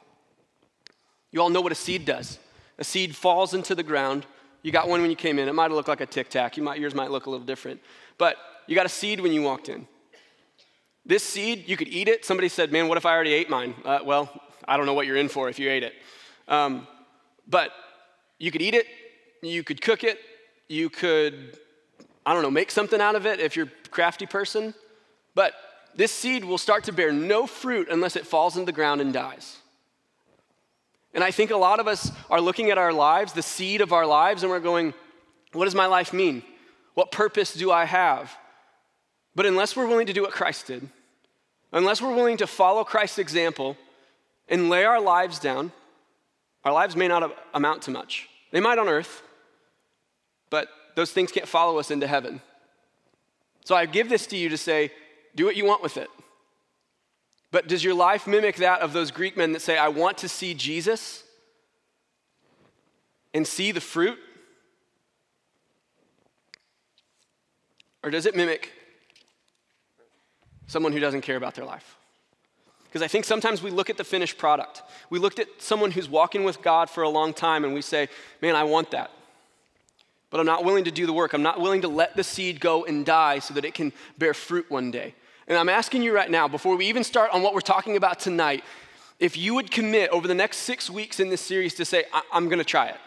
You 1.30 1.42
all 1.42 1.50
know 1.50 1.60
what 1.60 1.72
a 1.72 1.74
seed 1.74 2.06
does. 2.06 2.38
A 2.78 2.84
seed 2.84 3.14
falls 3.14 3.52
into 3.52 3.74
the 3.74 3.82
ground. 3.82 4.24
You 4.62 4.72
got 4.72 4.88
one 4.88 5.02
when 5.02 5.10
you 5.10 5.16
came 5.16 5.38
in. 5.38 5.48
It 5.48 5.54
might 5.54 5.70
look 5.70 5.88
like 5.88 6.00
a 6.00 6.06
tic 6.06 6.30
tac. 6.30 6.56
You 6.56 6.72
Yours 6.74 6.94
might 6.94 7.10
look 7.10 7.26
a 7.26 7.30
little 7.30 7.44
different. 7.44 7.80
But 8.16 8.36
you 8.66 8.74
got 8.74 8.86
a 8.86 8.90
seed 8.90 9.20
when 9.20 9.32
you 9.32 9.42
walked 9.42 9.68
in. 9.68 9.86
This 11.04 11.22
seed, 11.22 11.68
you 11.68 11.76
could 11.76 11.88
eat 11.88 12.08
it. 12.08 12.24
Somebody 12.24 12.48
said, 12.48 12.72
Man, 12.72 12.88
what 12.88 12.96
if 12.96 13.04
I 13.04 13.12
already 13.12 13.34
ate 13.34 13.50
mine? 13.50 13.74
Uh, 13.84 13.98
well, 14.04 14.30
I 14.66 14.78
don't 14.78 14.86
know 14.86 14.94
what 14.94 15.06
you're 15.06 15.18
in 15.18 15.28
for 15.28 15.50
if 15.50 15.58
you 15.58 15.68
ate 15.68 15.82
it. 15.82 15.92
Um, 16.48 16.86
but 17.46 17.72
you 18.38 18.50
could 18.50 18.62
eat 18.62 18.74
it, 18.74 18.86
you 19.42 19.62
could 19.62 19.82
cook 19.82 20.02
it, 20.02 20.18
you 20.68 20.88
could, 20.88 21.58
I 22.24 22.32
don't 22.32 22.42
know, 22.42 22.50
make 22.50 22.70
something 22.70 23.00
out 23.00 23.16
of 23.16 23.26
it 23.26 23.40
if 23.40 23.56
you're 23.56 23.66
a 23.66 23.88
crafty 23.88 24.24
person. 24.24 24.72
But 25.34 25.52
this 25.96 26.12
seed 26.12 26.44
will 26.44 26.58
start 26.58 26.84
to 26.84 26.92
bear 26.92 27.12
no 27.12 27.46
fruit 27.46 27.88
unless 27.90 28.16
it 28.16 28.26
falls 28.26 28.56
in 28.56 28.64
the 28.64 28.72
ground 28.72 29.00
and 29.00 29.12
dies. 29.12 29.58
And 31.12 31.22
I 31.22 31.30
think 31.30 31.50
a 31.50 31.56
lot 31.56 31.78
of 31.78 31.86
us 31.86 32.10
are 32.28 32.40
looking 32.40 32.70
at 32.70 32.78
our 32.78 32.92
lives, 32.92 33.32
the 33.32 33.42
seed 33.42 33.80
of 33.80 33.92
our 33.92 34.04
lives, 34.04 34.42
and 34.42 34.50
we're 34.50 34.60
going, 34.60 34.92
What 35.52 35.66
does 35.66 35.74
my 35.74 35.86
life 35.86 36.12
mean? 36.12 36.42
What 36.94 37.12
purpose 37.12 37.54
do 37.54 37.70
I 37.70 37.84
have? 37.84 38.36
But 39.34 39.46
unless 39.46 39.76
we're 39.76 39.86
willing 39.86 40.06
to 40.06 40.12
do 40.12 40.22
what 40.22 40.32
Christ 40.32 40.66
did, 40.66 40.88
unless 41.72 42.02
we're 42.02 42.14
willing 42.14 42.36
to 42.38 42.46
follow 42.46 42.84
Christ's 42.84 43.18
example 43.18 43.76
and 44.48 44.68
lay 44.68 44.84
our 44.84 45.00
lives 45.00 45.38
down, 45.38 45.72
our 46.64 46.72
lives 46.72 46.96
may 46.96 47.08
not 47.08 47.36
amount 47.52 47.82
to 47.82 47.90
much. 47.90 48.28
They 48.52 48.60
might 48.60 48.78
on 48.78 48.88
earth, 48.88 49.22
but 50.50 50.68
those 50.94 51.12
things 51.12 51.32
can't 51.32 51.48
follow 51.48 51.78
us 51.78 51.90
into 51.90 52.06
heaven. 52.06 52.40
So 53.64 53.74
I 53.74 53.86
give 53.86 54.08
this 54.08 54.26
to 54.28 54.36
you 54.36 54.48
to 54.50 54.56
say, 54.56 54.92
do 55.34 55.44
what 55.44 55.56
you 55.56 55.64
want 55.64 55.82
with 55.82 55.96
it. 55.96 56.08
But 57.50 57.68
does 57.68 57.84
your 57.84 57.94
life 57.94 58.26
mimic 58.26 58.56
that 58.56 58.80
of 58.80 58.92
those 58.92 59.10
Greek 59.10 59.36
men 59.36 59.52
that 59.52 59.60
say, 59.60 59.78
I 59.78 59.88
want 59.88 60.18
to 60.18 60.28
see 60.28 60.54
Jesus 60.54 61.22
and 63.32 63.46
see 63.46 63.72
the 63.72 63.80
fruit? 63.80 64.18
Or 68.02 68.10
does 68.10 68.26
it 68.26 68.36
mimic 68.36 68.72
someone 70.66 70.92
who 70.92 71.00
doesn't 71.00 71.22
care 71.22 71.36
about 71.36 71.54
their 71.54 71.64
life. 71.64 71.96
Because 72.84 73.02
I 73.02 73.08
think 73.08 73.24
sometimes 73.24 73.62
we 73.62 73.70
look 73.70 73.90
at 73.90 73.96
the 73.96 74.04
finished 74.04 74.38
product. 74.38 74.82
We 75.10 75.18
looked 75.18 75.38
at 75.38 75.48
someone 75.58 75.90
who's 75.90 76.08
walking 76.08 76.44
with 76.44 76.62
God 76.62 76.88
for 76.88 77.02
a 77.02 77.08
long 77.08 77.34
time 77.34 77.64
and 77.64 77.74
we 77.74 77.82
say, 77.82 78.08
man, 78.40 78.54
I 78.54 78.64
want 78.64 78.92
that. 78.92 79.10
But 80.30 80.40
I'm 80.40 80.46
not 80.46 80.64
willing 80.64 80.84
to 80.84 80.90
do 80.90 81.06
the 81.06 81.12
work. 81.12 81.32
I'm 81.32 81.42
not 81.42 81.60
willing 81.60 81.82
to 81.82 81.88
let 81.88 82.16
the 82.16 82.24
seed 82.24 82.60
go 82.60 82.84
and 82.84 83.04
die 83.04 83.40
so 83.40 83.54
that 83.54 83.64
it 83.64 83.74
can 83.74 83.92
bear 84.18 84.34
fruit 84.34 84.70
one 84.70 84.90
day. 84.90 85.14
And 85.46 85.58
I'm 85.58 85.68
asking 85.68 86.02
you 86.02 86.14
right 86.14 86.30
now, 86.30 86.48
before 86.48 86.76
we 86.76 86.86
even 86.86 87.04
start 87.04 87.30
on 87.32 87.42
what 87.42 87.54
we're 87.54 87.60
talking 87.60 87.96
about 87.96 88.18
tonight, 88.18 88.64
if 89.18 89.36
you 89.36 89.54
would 89.54 89.70
commit 89.70 90.10
over 90.10 90.26
the 90.26 90.34
next 90.34 90.58
six 90.58 90.88
weeks 90.90 91.20
in 91.20 91.28
this 91.28 91.40
series 91.40 91.74
to 91.74 91.84
say, 91.84 92.04
I- 92.12 92.22
am 92.32 92.48
going 92.48 92.58
to 92.58 92.64
try 92.64 92.88
it. 92.88 92.98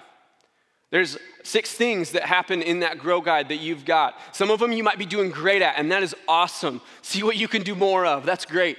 There's 0.89 1.17
six 1.44 1.74
things 1.74 2.12
that 2.12 2.24
happen 2.24 2.62
in 2.62 2.79
that 2.79 2.98
grow 2.98 3.20
guide 3.20 3.50
that 3.50 3.58
you've 3.58 3.84
got. 3.84 4.15
Some 4.32 4.50
of 4.50 4.60
them 4.60 4.72
you 4.72 4.84
might 4.84 4.98
be 4.98 5.06
doing 5.06 5.32
great 5.32 5.62
at, 5.62 5.75
and 5.77 5.91
that 5.91 6.01
is 6.01 6.15
awesome. 6.27 6.82
See 7.01 7.24
what 7.24 7.36
you 7.36 7.48
can 7.48 7.63
do 7.63 7.75
more 7.75 8.06
of. 8.06 8.25
That's 8.25 8.46
great. 8.46 8.77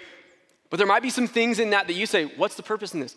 But 0.70 0.78
there 0.78 0.86
might 0.86 1.02
be 1.02 1.10
some 1.10 1.26
things 1.26 1.58
in 1.58 1.70
that 1.70 1.86
that 1.86 1.94
you 1.94 2.06
say, 2.06 2.24
What's 2.24 2.54
the 2.54 2.62
purpose 2.62 2.94
in 2.94 3.00
this? 3.00 3.14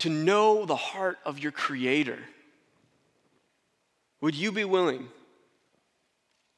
To 0.00 0.08
know 0.08 0.64
the 0.64 0.76
heart 0.76 1.18
of 1.24 1.40
your 1.40 1.50
Creator. 1.50 2.18
Would 4.20 4.34
you 4.34 4.52
be 4.52 4.64
willing 4.64 5.08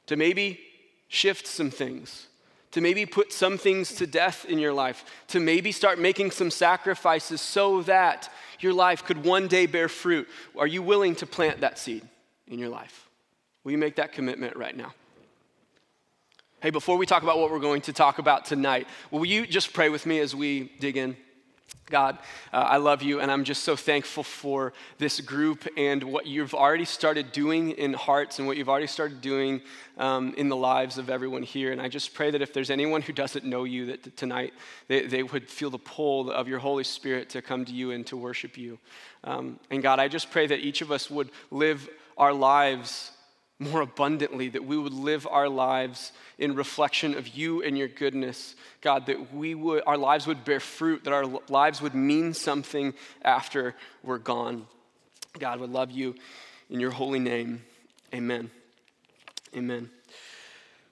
to 0.06 0.16
maybe 0.16 0.60
shift 1.08 1.46
some 1.46 1.70
things? 1.70 2.26
To 2.72 2.80
maybe 2.80 3.04
put 3.04 3.32
some 3.32 3.58
things 3.58 3.94
to 3.96 4.06
death 4.06 4.44
in 4.44 4.58
your 4.58 4.72
life? 4.72 5.04
To 5.28 5.40
maybe 5.40 5.72
start 5.72 5.98
making 5.98 6.30
some 6.30 6.50
sacrifices 6.50 7.40
so 7.40 7.82
that 7.82 8.32
your 8.60 8.72
life 8.72 9.04
could 9.04 9.24
one 9.24 9.48
day 9.48 9.66
bear 9.66 9.88
fruit. 9.88 10.28
Are 10.56 10.66
you 10.66 10.82
willing 10.82 11.16
to 11.16 11.26
plant 11.26 11.60
that 11.62 11.78
seed 11.78 12.06
in 12.46 12.58
your 12.58 12.68
life? 12.68 13.08
Will 13.64 13.72
you 13.72 13.78
make 13.78 13.96
that 13.96 14.12
commitment 14.12 14.56
right 14.56 14.76
now? 14.76 14.94
Hey, 16.62 16.70
before 16.70 16.96
we 16.98 17.06
talk 17.06 17.22
about 17.22 17.38
what 17.38 17.50
we're 17.50 17.58
going 17.58 17.80
to 17.82 17.92
talk 17.92 18.18
about 18.18 18.44
tonight, 18.44 18.86
will 19.10 19.24
you 19.24 19.46
just 19.46 19.72
pray 19.72 19.88
with 19.88 20.04
me 20.04 20.20
as 20.20 20.34
we 20.34 20.70
dig 20.78 20.96
in? 20.96 21.16
God, 21.90 22.18
uh, 22.52 22.56
I 22.56 22.76
love 22.76 23.02
you, 23.02 23.20
and 23.20 23.30
I'm 23.30 23.44
just 23.44 23.64
so 23.64 23.76
thankful 23.76 24.22
for 24.22 24.72
this 24.98 25.20
group 25.20 25.66
and 25.76 26.02
what 26.04 26.26
you've 26.26 26.54
already 26.54 26.84
started 26.84 27.32
doing 27.32 27.72
in 27.72 27.92
hearts 27.92 28.38
and 28.38 28.46
what 28.46 28.56
you've 28.56 28.68
already 28.68 28.86
started 28.86 29.20
doing 29.20 29.60
um, 29.98 30.32
in 30.36 30.48
the 30.48 30.56
lives 30.56 30.96
of 30.96 31.10
everyone 31.10 31.42
here. 31.42 31.72
And 31.72 31.80
I 31.80 31.88
just 31.88 32.14
pray 32.14 32.30
that 32.30 32.40
if 32.40 32.54
there's 32.54 32.70
anyone 32.70 33.02
who 33.02 33.12
doesn't 33.12 33.44
know 33.44 33.64
you, 33.64 33.86
that 33.86 34.16
tonight 34.16 34.54
they, 34.88 35.06
they 35.06 35.22
would 35.22 35.48
feel 35.48 35.70
the 35.70 35.78
pull 35.78 36.30
of 36.30 36.48
your 36.48 36.60
Holy 36.60 36.84
Spirit 36.84 37.28
to 37.30 37.42
come 37.42 37.64
to 37.64 37.72
you 37.72 37.90
and 37.90 38.06
to 38.06 38.16
worship 38.16 38.56
you. 38.56 38.78
Um, 39.24 39.58
and 39.70 39.82
God, 39.82 39.98
I 39.98 40.08
just 40.08 40.30
pray 40.30 40.46
that 40.46 40.60
each 40.60 40.80
of 40.80 40.90
us 40.90 41.10
would 41.10 41.30
live 41.50 41.88
our 42.16 42.32
lives 42.32 43.12
more 43.60 43.82
abundantly, 43.82 44.48
that 44.48 44.64
we 44.64 44.76
would 44.76 44.94
live 44.94 45.28
our 45.30 45.48
lives 45.48 46.12
in 46.38 46.54
reflection 46.54 47.14
of 47.14 47.28
you 47.28 47.62
and 47.62 47.76
your 47.76 47.88
goodness. 47.88 48.56
God, 48.80 49.06
that 49.06 49.34
we 49.34 49.54
would, 49.54 49.82
our 49.86 49.98
lives 49.98 50.26
would 50.26 50.44
bear 50.44 50.60
fruit, 50.60 51.04
that 51.04 51.12
our 51.12 51.26
lives 51.48 51.82
would 51.82 51.94
mean 51.94 52.32
something 52.32 52.94
after 53.22 53.76
we're 54.02 54.18
gone. 54.18 54.66
God 55.38 55.60
would 55.60 55.70
love 55.70 55.90
you 55.90 56.14
in 56.70 56.80
your 56.80 56.90
holy 56.90 57.18
name. 57.18 57.62
Amen. 58.14 58.50
Amen. 59.54 59.90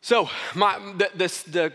So, 0.03 0.29
my, 0.55 0.79
the, 0.97 1.11
this, 1.15 1.43
the, 1.45 1.73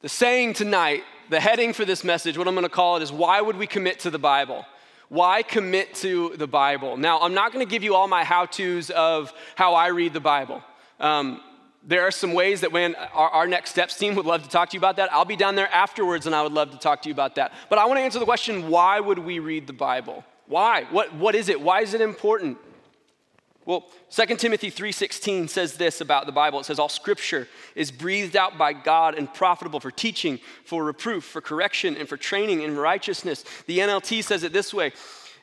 the 0.00 0.08
saying 0.08 0.54
tonight, 0.54 1.04
the 1.28 1.40
heading 1.40 1.74
for 1.74 1.84
this 1.84 2.04
message, 2.04 2.38
what 2.38 2.48
I'm 2.48 2.54
going 2.54 2.64
to 2.64 2.70
call 2.70 2.96
it 2.96 3.02
is 3.02 3.12
why 3.12 3.40
would 3.40 3.56
we 3.56 3.66
commit 3.66 4.00
to 4.00 4.10
the 4.10 4.18
Bible? 4.18 4.64
Why 5.08 5.42
commit 5.42 5.94
to 5.96 6.34
the 6.36 6.46
Bible? 6.46 6.96
Now, 6.96 7.20
I'm 7.20 7.34
not 7.34 7.52
going 7.52 7.64
to 7.64 7.70
give 7.70 7.82
you 7.82 7.94
all 7.94 8.08
my 8.08 8.24
how 8.24 8.44
to's 8.44 8.90
of 8.90 9.32
how 9.54 9.74
I 9.74 9.88
read 9.88 10.12
the 10.12 10.20
Bible. 10.20 10.62
Um, 11.00 11.40
there 11.82 12.02
are 12.02 12.10
some 12.10 12.34
ways 12.34 12.60
that 12.60 12.72
when 12.72 12.94
our, 12.94 13.30
our, 13.30 13.46
next 13.46 13.70
steps 13.70 13.96
team 13.96 14.14
would 14.16 14.26
love 14.26 14.42
to 14.42 14.48
talk 14.48 14.68
to 14.70 14.74
you 14.74 14.80
about 14.80 14.96
that. 14.96 15.10
I'll 15.12 15.24
be 15.24 15.36
down 15.36 15.54
there 15.54 15.72
afterwards 15.72 16.26
and 16.26 16.34
I 16.34 16.42
would 16.42 16.52
love 16.52 16.72
to 16.72 16.78
talk 16.78 17.00
to 17.02 17.08
you 17.08 17.14
about 17.14 17.36
that. 17.36 17.52
But 17.70 17.78
I 17.78 17.86
want 17.86 17.98
to 17.98 18.02
answer 18.02 18.18
the 18.18 18.26
question 18.26 18.68
why 18.68 19.00
would 19.00 19.18
we 19.18 19.38
read 19.38 19.66
the 19.66 19.72
Bible? 19.72 20.24
Why? 20.46 20.84
What, 20.90 21.14
what 21.14 21.34
is 21.34 21.48
it? 21.48 21.60
Why 21.60 21.80
is 21.80 21.94
it 21.94 22.00
important? 22.00 22.58
Well, 23.68 23.84
2 24.08 24.38
Timothy 24.38 24.70
3:16 24.70 25.46
says 25.46 25.74
this 25.74 26.00
about 26.00 26.24
the 26.24 26.32
Bible. 26.32 26.58
It 26.58 26.64
says 26.64 26.78
all 26.78 26.88
scripture 26.88 27.46
is 27.74 27.90
breathed 27.90 28.34
out 28.34 28.56
by 28.56 28.72
God 28.72 29.14
and 29.14 29.32
profitable 29.34 29.78
for 29.78 29.90
teaching, 29.90 30.40
for 30.64 30.82
reproof, 30.82 31.22
for 31.22 31.42
correction, 31.42 31.94
and 31.94 32.08
for 32.08 32.16
training 32.16 32.62
in 32.62 32.78
righteousness. 32.78 33.44
The 33.66 33.80
NLT 33.80 34.24
says 34.24 34.42
it 34.42 34.54
this 34.54 34.72
way. 34.72 34.92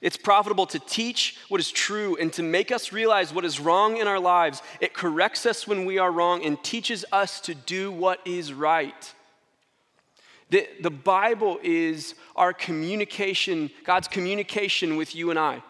It's 0.01 0.17
profitable 0.17 0.65
to 0.65 0.79
teach 0.79 1.37
what 1.49 1.59
is 1.59 1.69
true 1.69 2.17
and 2.19 2.33
to 2.33 2.41
make 2.41 2.71
us 2.71 2.91
realize 2.91 3.31
what 3.31 3.45
is 3.45 3.59
wrong 3.59 3.97
in 3.97 4.07
our 4.07 4.19
lives. 4.19 4.63
It 4.79 4.95
corrects 4.95 5.45
us 5.45 5.67
when 5.67 5.85
we 5.85 5.99
are 5.99 6.11
wrong 6.11 6.43
and 6.43 6.63
teaches 6.63 7.05
us 7.11 7.39
to 7.41 7.53
do 7.53 7.91
what 7.91 8.21
is 8.25 8.51
right. 8.51 9.13
The, 10.49 10.67
the 10.81 10.89
Bible 10.89 11.59
is 11.61 12.15
our 12.35 12.53
communication, 12.53 13.69
God's 13.83 14.07
communication 14.07 14.95
with 14.95 15.13
you 15.13 15.29
and 15.29 15.37
I. 15.37 15.61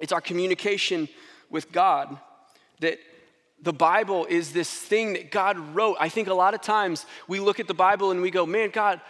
It's 0.00 0.12
our 0.12 0.20
communication 0.20 1.08
with 1.50 1.72
God. 1.72 2.18
That 2.80 2.98
the 3.62 3.72
Bible 3.72 4.26
is 4.26 4.52
this 4.52 4.70
thing 4.70 5.14
that 5.14 5.30
God 5.30 5.58
wrote. 5.74 5.96
I 5.98 6.08
think 6.08 6.28
a 6.28 6.34
lot 6.34 6.54
of 6.54 6.60
times 6.60 7.06
we 7.28 7.40
look 7.40 7.58
at 7.60 7.66
the 7.66 7.74
Bible 7.74 8.10
and 8.10 8.20
we 8.20 8.30
go, 8.30 8.44
man, 8.44 8.70
God, 8.70 9.00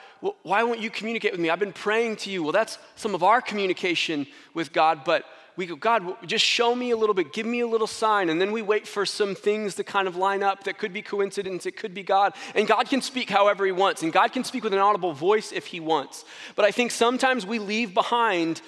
why 0.42 0.62
won't 0.62 0.80
you 0.80 0.90
communicate 0.90 1.32
with 1.32 1.40
me? 1.40 1.50
I've 1.50 1.58
been 1.58 1.72
praying 1.72 2.16
to 2.16 2.30
you. 2.30 2.42
Well, 2.42 2.52
that's 2.52 2.78
some 2.94 3.14
of 3.14 3.22
our 3.22 3.40
communication 3.40 4.26
with 4.54 4.72
God, 4.72 5.02
but 5.04 5.24
we 5.56 5.66
go, 5.66 5.76
God, 5.76 6.16
just 6.26 6.44
show 6.44 6.74
me 6.74 6.90
a 6.90 6.96
little 6.96 7.14
bit, 7.14 7.32
give 7.32 7.46
me 7.46 7.60
a 7.60 7.66
little 7.66 7.86
sign. 7.86 8.28
And 8.28 8.40
then 8.40 8.50
we 8.52 8.62
wait 8.62 8.88
for 8.88 9.06
some 9.06 9.34
things 9.34 9.74
to 9.76 9.84
kind 9.84 10.08
of 10.08 10.16
line 10.16 10.42
up 10.42 10.64
that 10.64 10.78
could 10.78 10.92
be 10.92 11.02
coincidence, 11.02 11.66
it 11.66 11.76
could 11.76 11.94
be 11.94 12.02
God. 12.02 12.34
And 12.54 12.66
God 12.66 12.88
can 12.88 13.00
speak 13.00 13.30
however 13.30 13.64
He 13.64 13.72
wants, 13.72 14.02
and 14.02 14.12
God 14.12 14.32
can 14.32 14.44
speak 14.44 14.64
with 14.64 14.72
an 14.72 14.80
audible 14.80 15.12
voice 15.12 15.52
if 15.52 15.66
He 15.66 15.80
wants. 15.80 16.24
But 16.56 16.64
I 16.64 16.70
think 16.70 16.90
sometimes 16.90 17.46
we 17.46 17.58
leave 17.58 17.94
behind 17.94 18.62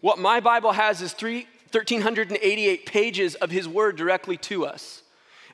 what 0.00 0.18
my 0.18 0.40
Bible 0.40 0.72
has 0.72 1.00
is 1.00 1.12
three, 1.12 1.46
1,388 1.80 2.86
pages 2.86 3.34
of 3.36 3.50
His 3.50 3.68
Word 3.68 3.96
directly 3.96 4.36
to 4.38 4.66
us. 4.66 5.02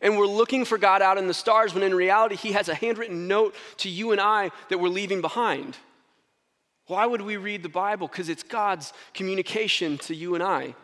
And 0.00 0.18
we're 0.18 0.26
looking 0.26 0.64
for 0.64 0.78
God 0.78 1.00
out 1.00 1.18
in 1.18 1.28
the 1.28 1.34
stars 1.34 1.74
when 1.74 1.82
in 1.82 1.94
reality, 1.94 2.36
He 2.36 2.52
has 2.52 2.68
a 2.68 2.74
handwritten 2.74 3.28
note 3.28 3.54
to 3.78 3.88
you 3.88 4.12
and 4.12 4.20
I 4.20 4.50
that 4.68 4.78
we're 4.78 4.88
leaving 4.88 5.20
behind. 5.20 5.76
Why 6.86 7.06
would 7.06 7.22
we 7.22 7.36
read 7.36 7.62
the 7.62 7.68
Bible? 7.68 8.08
Because 8.08 8.28
it's 8.28 8.42
God's 8.42 8.92
communication 9.14 9.98
to 9.98 10.14
you 10.14 10.34
and 10.34 10.42
I. 10.42 10.74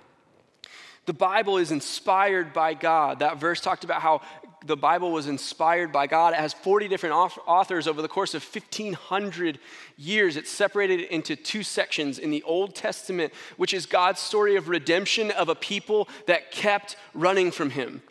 The 1.06 1.12
Bible 1.14 1.56
is 1.56 1.72
inspired 1.72 2.52
by 2.52 2.74
God. 2.74 3.20
That 3.20 3.38
verse 3.38 3.60
talked 3.60 3.82
about 3.82 4.02
how 4.02 4.20
the 4.68 4.76
Bible 4.76 5.10
was 5.10 5.26
inspired 5.26 5.90
by 5.90 6.06
God. 6.06 6.34
It 6.34 6.38
has 6.38 6.52
40 6.52 6.86
different 6.86 7.14
authors 7.14 7.88
over 7.88 8.00
the 8.00 8.08
course 8.08 8.34
of 8.34 8.44
1,500 8.44 9.58
years. 9.96 10.36
It's 10.36 10.50
separated 10.50 11.00
into 11.00 11.34
two 11.34 11.64
sections 11.64 12.18
in 12.18 12.30
the 12.30 12.42
Old 12.44 12.76
Testament, 12.76 13.32
which 13.56 13.74
is 13.74 13.86
God's 13.86 14.20
story 14.20 14.54
of 14.54 14.68
redemption 14.68 15.32
of 15.32 15.48
a 15.48 15.54
people 15.56 16.08
that 16.26 16.52
kept 16.52 16.96
running 17.14 17.50
from 17.50 17.70
Him 17.70 18.02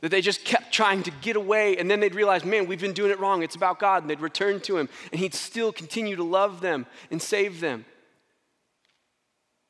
that 0.00 0.10
they 0.10 0.20
just 0.20 0.44
kept 0.44 0.70
trying 0.70 1.02
to 1.02 1.10
get 1.22 1.34
away 1.34 1.78
and 1.78 1.90
then 1.90 1.98
they'd 1.98 2.14
realize, 2.14 2.44
man, 2.44 2.66
we've 2.66 2.80
been 2.80 2.92
doing 2.92 3.10
it 3.10 3.18
wrong. 3.18 3.42
It's 3.42 3.56
about 3.56 3.78
God. 3.78 4.02
And 4.02 4.10
they'd 4.10 4.20
return 4.20 4.60
to 4.60 4.76
Him 4.76 4.90
and 5.10 5.18
He'd 5.18 5.32
still 5.32 5.72
continue 5.72 6.14
to 6.16 6.24
love 6.24 6.60
them 6.60 6.84
and 7.10 7.22
save 7.22 7.60
them. 7.60 7.86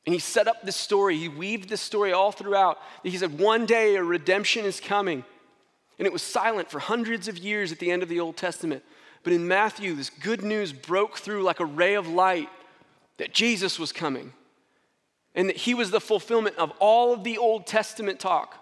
And 0.06 0.12
He 0.12 0.18
set 0.18 0.48
up 0.48 0.62
this 0.62 0.74
story, 0.74 1.16
He 1.18 1.28
weaved 1.28 1.68
this 1.68 1.80
story 1.80 2.12
all 2.12 2.32
throughout. 2.32 2.78
He 3.04 3.16
said, 3.16 3.38
one 3.38 3.64
day 3.64 3.94
a 3.94 4.02
redemption 4.02 4.64
is 4.64 4.80
coming. 4.80 5.24
And 5.98 6.06
it 6.06 6.12
was 6.12 6.22
silent 6.22 6.70
for 6.70 6.78
hundreds 6.78 7.28
of 7.28 7.38
years 7.38 7.72
at 7.72 7.78
the 7.78 7.90
end 7.90 8.02
of 8.02 8.08
the 8.08 8.20
Old 8.20 8.36
Testament. 8.36 8.82
But 9.22 9.32
in 9.32 9.48
Matthew, 9.48 9.94
this 9.94 10.10
good 10.10 10.42
news 10.42 10.72
broke 10.72 11.18
through 11.18 11.42
like 11.42 11.60
a 11.60 11.64
ray 11.64 11.94
of 11.94 12.08
light 12.08 12.48
that 13.16 13.32
Jesus 13.32 13.78
was 13.78 13.92
coming 13.92 14.32
and 15.34 15.48
that 15.48 15.56
He 15.56 15.74
was 15.74 15.90
the 15.90 16.00
fulfillment 16.00 16.56
of 16.56 16.72
all 16.78 17.12
of 17.12 17.24
the 17.24 17.38
Old 17.38 17.66
Testament 17.66 18.20
talk. 18.20 18.56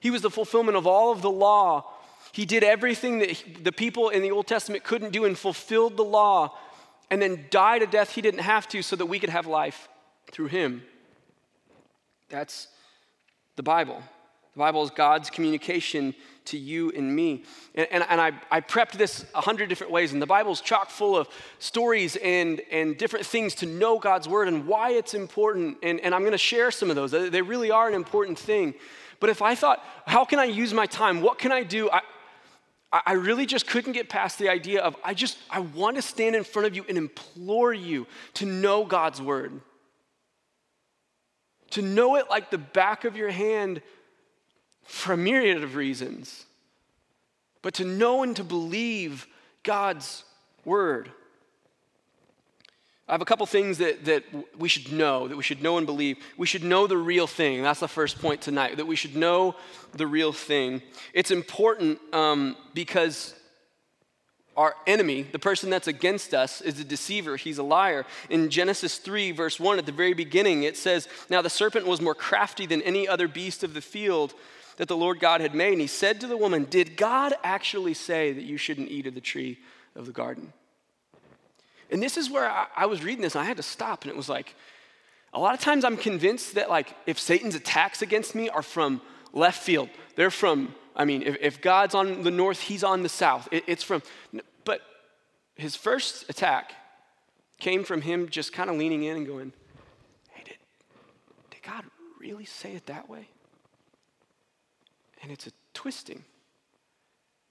He 0.00 0.10
was 0.10 0.22
the 0.22 0.30
fulfillment 0.30 0.76
of 0.76 0.86
all 0.86 1.12
of 1.12 1.22
the 1.22 1.30
law. 1.30 1.90
He 2.32 2.44
did 2.44 2.62
everything 2.62 3.20
that 3.20 3.42
the 3.62 3.72
people 3.72 4.10
in 4.10 4.22
the 4.22 4.30
Old 4.30 4.46
Testament 4.46 4.84
couldn't 4.84 5.12
do 5.12 5.24
and 5.24 5.38
fulfilled 5.38 5.96
the 5.96 6.04
law 6.04 6.56
and 7.10 7.22
then 7.22 7.46
died 7.50 7.82
a 7.82 7.86
death 7.86 8.14
he 8.14 8.20
didn't 8.20 8.40
have 8.40 8.68
to 8.68 8.82
so 8.82 8.96
that 8.96 9.06
we 9.06 9.18
could 9.18 9.30
have 9.30 9.46
life 9.46 9.88
through 10.30 10.46
him. 10.46 10.82
That's 12.28 12.68
the 13.54 13.62
Bible. 13.62 14.02
The 14.56 14.60
Bible 14.60 14.82
is 14.84 14.90
God's 14.90 15.28
communication 15.28 16.14
to 16.46 16.56
you 16.56 16.90
and 16.92 17.14
me. 17.14 17.44
And, 17.74 17.86
and, 17.90 18.04
and 18.08 18.18
I, 18.18 18.32
I 18.50 18.62
prepped 18.62 18.92
this 18.92 19.26
a 19.34 19.42
hundred 19.42 19.68
different 19.68 19.92
ways, 19.92 20.14
and 20.14 20.22
the 20.22 20.26
Bible's 20.26 20.62
chock 20.62 20.88
full 20.88 21.14
of 21.14 21.28
stories 21.58 22.16
and, 22.16 22.62
and 22.72 22.96
different 22.96 23.26
things 23.26 23.54
to 23.56 23.66
know 23.66 23.98
God's 23.98 24.26
word 24.26 24.48
and 24.48 24.66
why 24.66 24.92
it's 24.92 25.12
important. 25.12 25.76
And, 25.82 26.00
and 26.00 26.14
I'm 26.14 26.22
going 26.22 26.32
to 26.32 26.38
share 26.38 26.70
some 26.70 26.88
of 26.88 26.96
those. 26.96 27.10
They 27.10 27.42
really 27.42 27.70
are 27.70 27.86
an 27.86 27.92
important 27.92 28.38
thing. 28.38 28.72
But 29.20 29.28
if 29.28 29.42
I 29.42 29.54
thought, 29.54 29.84
how 30.06 30.24
can 30.24 30.38
I 30.38 30.44
use 30.44 30.72
my 30.72 30.86
time? 30.86 31.20
What 31.20 31.38
can 31.38 31.52
I 31.52 31.62
do? 31.62 31.90
I, 31.90 32.00
I 32.92 33.12
really 33.12 33.44
just 33.44 33.66
couldn't 33.66 33.92
get 33.92 34.08
past 34.08 34.38
the 34.38 34.48
idea 34.48 34.80
of, 34.80 34.96
I 35.04 35.12
just, 35.12 35.36
I 35.50 35.60
want 35.60 35.96
to 35.96 36.02
stand 36.02 36.34
in 36.34 36.44
front 36.44 36.64
of 36.64 36.74
you 36.74 36.82
and 36.88 36.96
implore 36.96 37.74
you 37.74 38.06
to 38.34 38.46
know 38.46 38.86
God's 38.86 39.20
word. 39.20 39.60
To 41.72 41.82
know 41.82 42.16
it 42.16 42.30
like 42.30 42.50
the 42.50 42.56
back 42.56 43.04
of 43.04 43.16
your 43.16 43.30
hand 43.30 43.82
for 44.86 45.12
a 45.12 45.16
myriad 45.16 45.62
of 45.62 45.74
reasons. 45.74 46.44
But 47.62 47.74
to 47.74 47.84
know 47.84 48.22
and 48.22 48.36
to 48.36 48.44
believe 48.44 49.26
God's 49.62 50.24
word. 50.64 51.10
I 53.08 53.12
have 53.12 53.22
a 53.22 53.24
couple 53.24 53.46
things 53.46 53.78
that, 53.78 54.04
that 54.06 54.24
we 54.58 54.68
should 54.68 54.92
know, 54.92 55.28
that 55.28 55.36
we 55.36 55.42
should 55.42 55.62
know 55.62 55.78
and 55.78 55.86
believe. 55.86 56.18
We 56.36 56.46
should 56.46 56.64
know 56.64 56.88
the 56.88 56.96
real 56.96 57.28
thing. 57.28 57.62
That's 57.62 57.80
the 57.80 57.86
first 57.86 58.20
point 58.20 58.40
tonight, 58.40 58.76
that 58.78 58.86
we 58.86 58.96
should 58.96 59.14
know 59.14 59.54
the 59.94 60.08
real 60.08 60.32
thing. 60.32 60.82
It's 61.12 61.30
important 61.30 62.00
um, 62.12 62.56
because 62.74 63.34
our 64.56 64.74
enemy, 64.86 65.22
the 65.22 65.38
person 65.38 65.70
that's 65.70 65.86
against 65.86 66.34
us, 66.34 66.60
is 66.60 66.80
a 66.80 66.84
deceiver. 66.84 67.36
He's 67.36 67.58
a 67.58 67.62
liar. 67.62 68.06
In 68.28 68.50
Genesis 68.50 68.98
3, 68.98 69.30
verse 69.32 69.60
1, 69.60 69.78
at 69.78 69.86
the 69.86 69.92
very 69.92 70.14
beginning, 70.14 70.64
it 70.64 70.76
says, 70.76 71.08
Now 71.30 71.42
the 71.42 71.50
serpent 71.50 71.86
was 71.86 72.00
more 72.00 72.14
crafty 72.14 72.66
than 72.66 72.82
any 72.82 73.06
other 73.06 73.28
beast 73.28 73.62
of 73.62 73.74
the 73.74 73.80
field 73.80 74.34
that 74.76 74.88
the 74.88 74.96
Lord 74.96 75.20
God 75.20 75.40
had 75.40 75.54
made. 75.54 75.72
And 75.72 75.80
he 75.80 75.86
said 75.86 76.20
to 76.20 76.26
the 76.26 76.36
woman, 76.36 76.64
Did 76.64 76.96
God 76.96 77.34
actually 77.42 77.94
say 77.94 78.32
that 78.32 78.42
you 78.42 78.56
shouldn't 78.56 78.90
eat 78.90 79.06
of 79.06 79.14
the 79.14 79.20
tree 79.20 79.58
of 79.94 80.06
the 80.06 80.12
garden? 80.12 80.52
And 81.90 82.02
this 82.02 82.16
is 82.16 82.30
where 82.30 82.48
I, 82.48 82.66
I 82.74 82.86
was 82.86 83.02
reading 83.02 83.22
this 83.22 83.34
and 83.34 83.42
I 83.42 83.46
had 83.46 83.56
to 83.58 83.62
stop 83.62 84.02
and 84.02 84.10
it 84.10 84.16
was 84.16 84.28
like, 84.28 84.54
a 85.32 85.40
lot 85.40 85.54
of 85.54 85.60
times 85.60 85.84
I'm 85.84 85.96
convinced 85.96 86.54
that 86.54 86.68
like 86.68 86.94
if 87.06 87.18
Satan's 87.18 87.54
attacks 87.54 88.02
against 88.02 88.34
me 88.34 88.48
are 88.48 88.62
from 88.62 89.00
left 89.32 89.62
field, 89.62 89.88
they're 90.16 90.30
from, 90.30 90.74
I 90.96 91.04
mean, 91.04 91.22
if, 91.22 91.36
if 91.40 91.60
God's 91.60 91.94
on 91.94 92.22
the 92.22 92.30
north, 92.30 92.60
he's 92.60 92.82
on 92.82 93.02
the 93.02 93.08
south. 93.08 93.48
It, 93.52 93.64
it's 93.66 93.82
from, 93.82 94.02
but 94.64 94.80
his 95.54 95.76
first 95.76 96.28
attack 96.28 96.72
came 97.58 97.84
from 97.84 98.02
him 98.02 98.28
just 98.28 98.52
kind 98.52 98.70
of 98.70 98.76
leaning 98.76 99.04
in 99.04 99.16
and 99.16 99.26
going, 99.26 99.52
hey, 100.30 100.42
did, 100.44 100.56
did 101.50 101.62
God 101.62 101.84
really 102.18 102.44
say 102.46 102.72
it 102.72 102.86
that 102.86 103.08
way? 103.08 103.28
And 105.26 105.32
it's 105.32 105.48
a 105.48 105.50
twisting. 105.74 106.22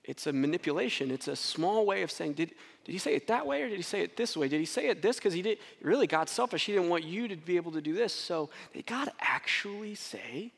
It's 0.05 0.27
a 0.27 0.31
manipulation. 0.31 1.11
It's 1.11 1.27
a 1.27 1.35
small 1.35 1.85
way 1.85 2.03
of 2.03 2.09
saying, 2.09 2.35
did, 2.35 2.53
did 2.85 2.91
he 2.93 2.97
say 2.97 3.15
it 3.15 3.27
that 3.27 3.45
way 3.45 3.63
or 3.63 3.67
did 3.67 3.75
he 3.75 3.81
say 3.81 3.99
it 3.99 4.15
this 4.15 4.37
way? 4.37 4.47
Did 4.47 4.61
he 4.61 4.65
say 4.65 4.87
it 4.87 5.01
this 5.01 5.17
because 5.17 5.33
he 5.33 5.41
did 5.41 5.57
really 5.81 6.07
God's 6.07 6.31
selfish? 6.31 6.65
He 6.65 6.71
didn't 6.71 6.87
want 6.87 7.03
you 7.03 7.27
to 7.27 7.35
be 7.35 7.57
able 7.57 7.73
to 7.73 7.81
do 7.81 7.93
this. 7.93 8.13
So 8.13 8.49
did 8.73 8.85
God 8.85 9.11
actually 9.19 9.93
say? 9.95 10.53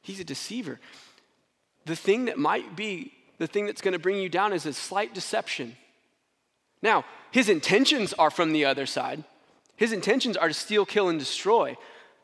He's 0.00 0.18
a 0.18 0.24
deceiver. 0.24 0.80
The 1.84 1.94
thing 1.94 2.24
that 2.24 2.38
might 2.38 2.74
be 2.74 3.12
the 3.36 3.46
thing 3.46 3.66
that's 3.66 3.82
going 3.82 3.92
to 3.92 3.98
bring 3.98 4.16
you 4.16 4.30
down 4.30 4.54
is 4.54 4.64
a 4.64 4.72
slight 4.72 5.12
deception. 5.12 5.76
Now, 6.80 7.04
his 7.30 7.50
intentions 7.50 8.14
are 8.14 8.30
from 8.30 8.52
the 8.54 8.64
other 8.64 8.86
side. 8.86 9.24
His 9.76 9.92
intentions 9.92 10.38
are 10.38 10.48
to 10.48 10.54
steal, 10.54 10.86
kill, 10.86 11.10
and 11.10 11.18
destroy. 11.18 11.76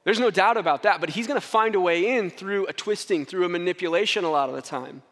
There's 0.07 0.21
no 0.21 0.31
doubt 0.31 0.57
about 0.57 0.85
that, 0.85 1.01
but 1.01 1.11
he's 1.11 1.27
going 1.27 1.41
to 1.41 1.45
find 1.45 1.75
a 1.75 1.81
way 1.81 2.17
in 2.17 2.31
through 2.31 2.69
a 2.69 2.73
twisting, 2.73 3.27
through 3.27 3.45
a 3.45 3.49
manipulation 3.49 4.23
a 4.23 4.31
lot 4.31 4.49
of 4.49 4.55
the 4.55 4.63
time. 4.63 5.03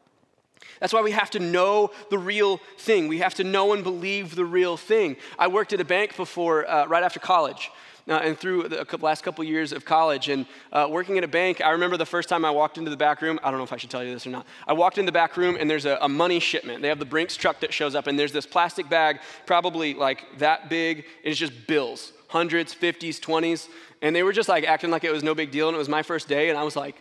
That's 0.79 0.93
why 0.93 1.03
we 1.03 1.11
have 1.11 1.31
to 1.31 1.41
know 1.41 1.91
the 2.11 2.19
real 2.19 2.59
thing. 2.79 3.09
We 3.09 3.19
have 3.19 3.35
to 3.35 3.45
know 3.45 3.73
and 3.73 3.83
believe 3.83 4.37
the 4.37 4.45
real 4.45 4.77
thing. 4.77 5.17
I 5.37 5.49
worked 5.49 5.73
at 5.73 5.81
a 5.81 5.85
bank 5.85 6.17
before, 6.17 6.71
uh, 6.71 6.87
right 6.87 7.03
after 7.03 7.19
college. 7.19 7.73
uh, 8.07 8.13
and 8.23 8.39
through 8.39 8.69
the 8.69 8.87
last 9.01 9.25
couple 9.25 9.43
years 9.43 9.73
of 9.73 9.85
college 9.85 10.29
and 10.29 10.47
uh, 10.73 10.87
working 10.89 11.19
at 11.19 11.25
a 11.25 11.29
bank, 11.29 11.61
I 11.61 11.71
remember 11.71 11.97
the 11.97 12.07
first 12.07 12.29
time 12.29 12.45
I 12.45 12.53
walked 12.53 12.79
into 12.79 12.91
the 12.91 12.97
back 12.97 13.21
room. 13.21 13.41
I 13.43 13.51
don't 13.51 13.59
know 13.59 13.65
if 13.65 13.73
I 13.73 13.79
should 13.79 13.91
tell 13.91 14.05
you 14.05 14.13
this 14.13 14.29
or 14.29 14.31
not. 14.31 14.47
I 14.65 14.75
walked 14.75 14.99
in 14.99 15.07
the 15.07 15.13
back 15.13 15.37
room 15.37 15.57
and 15.59 15.69
there's 15.69 15.87
a, 15.87 15.99
a 16.03 16.09
money 16.09 16.39
shipment. 16.39 16.83
They 16.83 16.89
have 16.89 17.01
the 17.01 17.05
Brinks 17.05 17.37
truck 17.37 17.59
that 17.61 17.75
shows 17.75 17.97
up, 17.97 18.07
and 18.07 18.17
there's 18.17 18.31
this 18.31 18.47
plastic 18.47 18.89
bag, 18.89 19.19
probably 19.45 19.95
like 19.95 20.39
that 20.39 20.69
big, 20.69 20.99
and 20.99 21.33
it's 21.33 21.39
just 21.41 21.67
bills 21.67 22.13
hundreds, 22.29 22.75
50s, 22.75 23.21
20s. 23.21 23.69
And 24.03 24.15
they 24.15 24.23
were 24.23 24.33
just 24.33 24.49
like 24.49 24.65
acting 24.65 24.91
like 24.91 25.05
it 25.05 25.13
was 25.13 25.23
no 25.23 25.35
big 25.35 25.51
deal. 25.51 25.69
And 25.69 25.75
it 25.75 25.79
was 25.79 25.89
my 25.89 26.03
first 26.03 26.29
day, 26.29 26.51
and 26.51 26.59
I 26.59 26.63
was 26.63 26.77
like, 26.77 26.97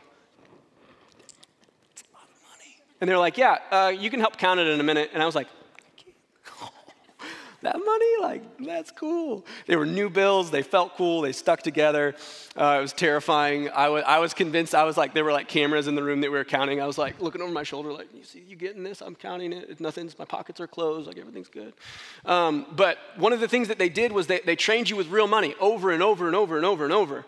what 2.11 2.21
the 2.27 2.47
money 2.49 2.77
and 3.01 3.09
they're 3.09 3.17
like, 3.17 3.37
yeah, 3.37 3.57
uh, 3.71 3.93
you 3.95 4.09
can 4.09 4.19
help 4.19 4.37
count 4.37 4.59
it 4.59 4.67
in 4.67 4.79
a 4.79 4.83
minute. 4.83 5.11
And 5.13 5.21
I 5.21 5.25
was 5.25 5.35
like, 5.35 5.47
that 7.63 7.77
money, 7.77 8.05
like, 8.21 8.43
that's 8.59 8.91
cool. 8.91 9.45
They 9.67 9.75
were 9.75 9.85
new 9.85 10.09
bills. 10.09 10.51
They 10.51 10.61
felt 10.61 10.95
cool. 10.95 11.21
They 11.21 11.31
stuck 11.31 11.61
together. 11.61 12.13
Uh, 12.57 12.75
it 12.77 12.81
was 12.81 12.93
terrifying. 12.93 13.69
I, 13.69 13.85
w- 13.85 14.03
I 14.05 14.19
was 14.19 14.33
convinced. 14.33 14.75
I 14.75 14.83
was 14.83 14.97
like, 14.97 15.13
there 15.13 15.23
were 15.23 15.31
like 15.31 15.47
cameras 15.47 15.87
in 15.87 15.95
the 15.95 16.03
room 16.03 16.21
that 16.21 16.31
we 16.31 16.37
were 16.37 16.43
counting. 16.43 16.81
I 16.81 16.85
was 16.85 16.97
like 16.97 17.21
looking 17.21 17.41
over 17.41 17.51
my 17.51 17.63
shoulder, 17.63 17.91
like, 17.91 18.13
you 18.13 18.23
see, 18.23 18.43
you 18.47 18.55
getting 18.55 18.83
this? 18.83 19.01
I'm 19.01 19.15
counting 19.15 19.53
it. 19.53 19.79
Nothing's, 19.79 20.19
my 20.19 20.25
pockets 20.25 20.59
are 20.59 20.67
closed. 20.67 21.07
Like, 21.07 21.17
everything's 21.17 21.49
good. 21.49 21.73
Um, 22.25 22.65
but 22.75 22.97
one 23.15 23.33
of 23.33 23.39
the 23.39 23.47
things 23.47 23.69
that 23.69 23.79
they 23.79 23.89
did 23.89 24.11
was 24.11 24.27
they, 24.27 24.41
they 24.41 24.55
trained 24.55 24.89
you 24.89 24.95
with 24.95 25.07
real 25.07 25.27
money 25.27 25.55
over 25.59 25.91
and 25.91 26.03
over 26.03 26.27
and 26.27 26.35
over 26.35 26.57
and 26.57 26.65
over 26.65 26.83
and 26.83 26.93
over. 26.93 27.25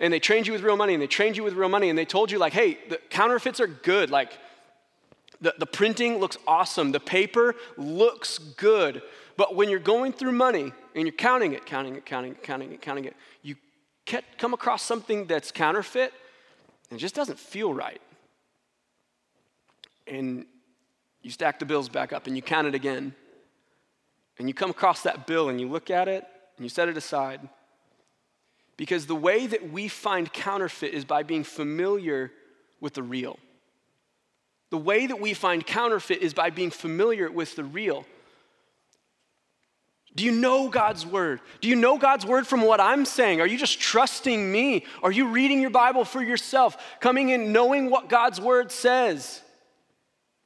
And 0.00 0.12
they 0.12 0.18
trained 0.18 0.46
you 0.46 0.52
with 0.54 0.62
real 0.62 0.76
money 0.76 0.94
and 0.94 1.02
they 1.02 1.06
trained 1.06 1.36
you 1.36 1.44
with 1.44 1.54
real 1.54 1.68
money 1.68 1.88
and 1.88 1.98
they 1.98 2.04
told 2.04 2.30
you, 2.30 2.38
like, 2.38 2.52
hey, 2.52 2.78
the 2.88 2.98
counterfeits 3.10 3.60
are 3.60 3.68
good. 3.68 4.10
Like, 4.10 4.32
the, 5.40 5.54
the 5.58 5.66
printing 5.66 6.18
looks 6.18 6.38
awesome, 6.46 6.92
the 6.92 7.00
paper 7.00 7.54
looks 7.76 8.38
good. 8.38 9.02
But 9.36 9.54
when 9.56 9.68
you're 9.68 9.80
going 9.80 10.12
through 10.12 10.32
money 10.32 10.72
and 10.94 11.06
you're 11.06 11.12
counting 11.12 11.52
it, 11.52 11.66
counting 11.66 11.96
it, 11.96 12.06
counting 12.06 12.32
it, 12.32 12.42
counting 12.42 12.72
it, 12.72 12.80
counting 12.80 13.04
it, 13.04 13.16
you 13.42 13.56
come 14.38 14.54
across 14.54 14.82
something 14.82 15.26
that's 15.26 15.50
counterfeit 15.50 16.12
and 16.90 17.00
just 17.00 17.14
doesn't 17.14 17.38
feel 17.38 17.72
right. 17.72 18.00
And 20.06 20.46
you 21.22 21.30
stack 21.30 21.58
the 21.58 21.64
bills 21.64 21.88
back 21.88 22.12
up 22.12 22.26
and 22.26 22.36
you 22.36 22.42
count 22.42 22.66
it 22.66 22.74
again. 22.74 23.14
And 24.38 24.48
you 24.48 24.54
come 24.54 24.70
across 24.70 25.02
that 25.02 25.26
bill 25.26 25.48
and 25.48 25.60
you 25.60 25.68
look 25.68 25.90
at 25.90 26.08
it 26.08 26.24
and 26.56 26.64
you 26.64 26.68
set 26.68 26.88
it 26.88 26.96
aside. 26.96 27.40
Because 28.76 29.06
the 29.06 29.14
way 29.14 29.46
that 29.46 29.70
we 29.70 29.88
find 29.88 30.32
counterfeit 30.32 30.92
is 30.92 31.04
by 31.04 31.22
being 31.22 31.44
familiar 31.44 32.32
with 32.80 32.94
the 32.94 33.02
real. 33.02 33.38
The 34.70 34.78
way 34.78 35.06
that 35.06 35.20
we 35.20 35.34
find 35.34 35.64
counterfeit 35.64 36.20
is 36.20 36.34
by 36.34 36.50
being 36.50 36.70
familiar 36.70 37.30
with 37.30 37.54
the 37.56 37.64
real. 37.64 38.04
Do 40.16 40.24
you 40.24 40.30
know 40.30 40.68
God's 40.68 41.04
word? 41.04 41.40
Do 41.60 41.68
you 41.68 41.74
know 41.74 41.98
God's 41.98 42.24
word 42.24 42.46
from 42.46 42.62
what 42.62 42.80
I'm 42.80 43.04
saying? 43.04 43.40
Are 43.40 43.46
you 43.46 43.58
just 43.58 43.80
trusting 43.80 44.50
me? 44.52 44.86
Are 45.02 45.10
you 45.10 45.28
reading 45.28 45.60
your 45.60 45.70
Bible 45.70 46.04
for 46.04 46.22
yourself, 46.22 46.76
coming 47.00 47.30
in 47.30 47.52
knowing 47.52 47.90
what 47.90 48.08
God's 48.08 48.40
word 48.40 48.70
says? 48.70 49.40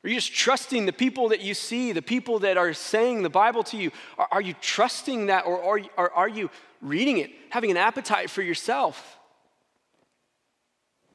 Are 0.04 0.08
you 0.08 0.14
just 0.14 0.32
trusting 0.32 0.86
the 0.86 0.92
people 0.92 1.30
that 1.30 1.42
you 1.42 1.52
see, 1.52 1.92
the 1.92 2.00
people 2.00 2.38
that 2.38 2.56
are 2.56 2.72
saying 2.72 3.22
the 3.22 3.28
Bible 3.28 3.62
to 3.64 3.76
you? 3.76 3.90
Are, 4.16 4.28
are 4.32 4.40
you 4.40 4.54
trusting 4.60 5.26
that 5.26 5.44
or, 5.44 5.58
or, 5.58 5.80
or 5.98 6.12
are 6.12 6.28
you 6.28 6.50
reading 6.80 7.18
it, 7.18 7.30
having 7.50 7.70
an 7.70 7.76
appetite 7.76 8.30
for 8.30 8.40
yourself? 8.40 9.18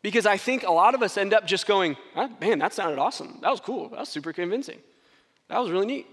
Because 0.04 0.26
I 0.26 0.38
think 0.38 0.64
a 0.64 0.72
lot 0.72 0.94
of 0.94 1.02
us 1.02 1.18
end 1.18 1.34
up 1.34 1.48
just 1.48 1.66
going, 1.66 1.96
oh, 2.16 2.30
man, 2.40 2.60
that 2.60 2.74
sounded 2.74 3.00
awesome. 3.00 3.40
That 3.42 3.50
was 3.50 3.62
cool. 3.62 3.90
That 3.90 4.02
was 4.02 4.10
super 4.10 4.34
convincing. 4.34 4.80
That 5.48 5.60
was 5.60 5.72
really 5.72 5.88
neat. 5.88 6.08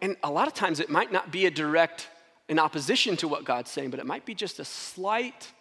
And 0.00 0.16
a 0.22 0.30
lot 0.30 0.46
of 0.46 0.54
times 0.54 0.80
it 0.80 0.90
might 0.90 1.12
not 1.12 1.30
be 1.30 1.46
a 1.46 1.50
direct 1.50 2.08
in 2.48 2.58
opposition 2.58 3.16
to 3.16 3.28
what 3.28 3.44
God's 3.44 3.70
saying, 3.70 3.90
but 3.90 4.00
it 4.00 4.06
might 4.06 4.24
be 4.24 4.34
just 4.34 4.58
a 4.58 4.64
slight 4.64 5.52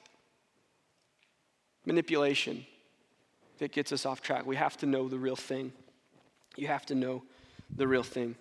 manipulation 1.86 2.66
that 3.60 3.72
gets 3.72 3.92
us 3.92 4.06
off 4.06 4.22
track. 4.22 4.46
We 4.46 4.56
have 4.56 4.78
to 4.78 4.86
know 4.86 5.08
the 5.08 5.18
real 5.18 5.36
thing. 5.36 5.72
You 6.56 6.68
have 6.68 6.86
to 6.88 6.96
know 6.96 7.24
the 7.76 7.88
real 7.88 8.04
thing. 8.04 8.36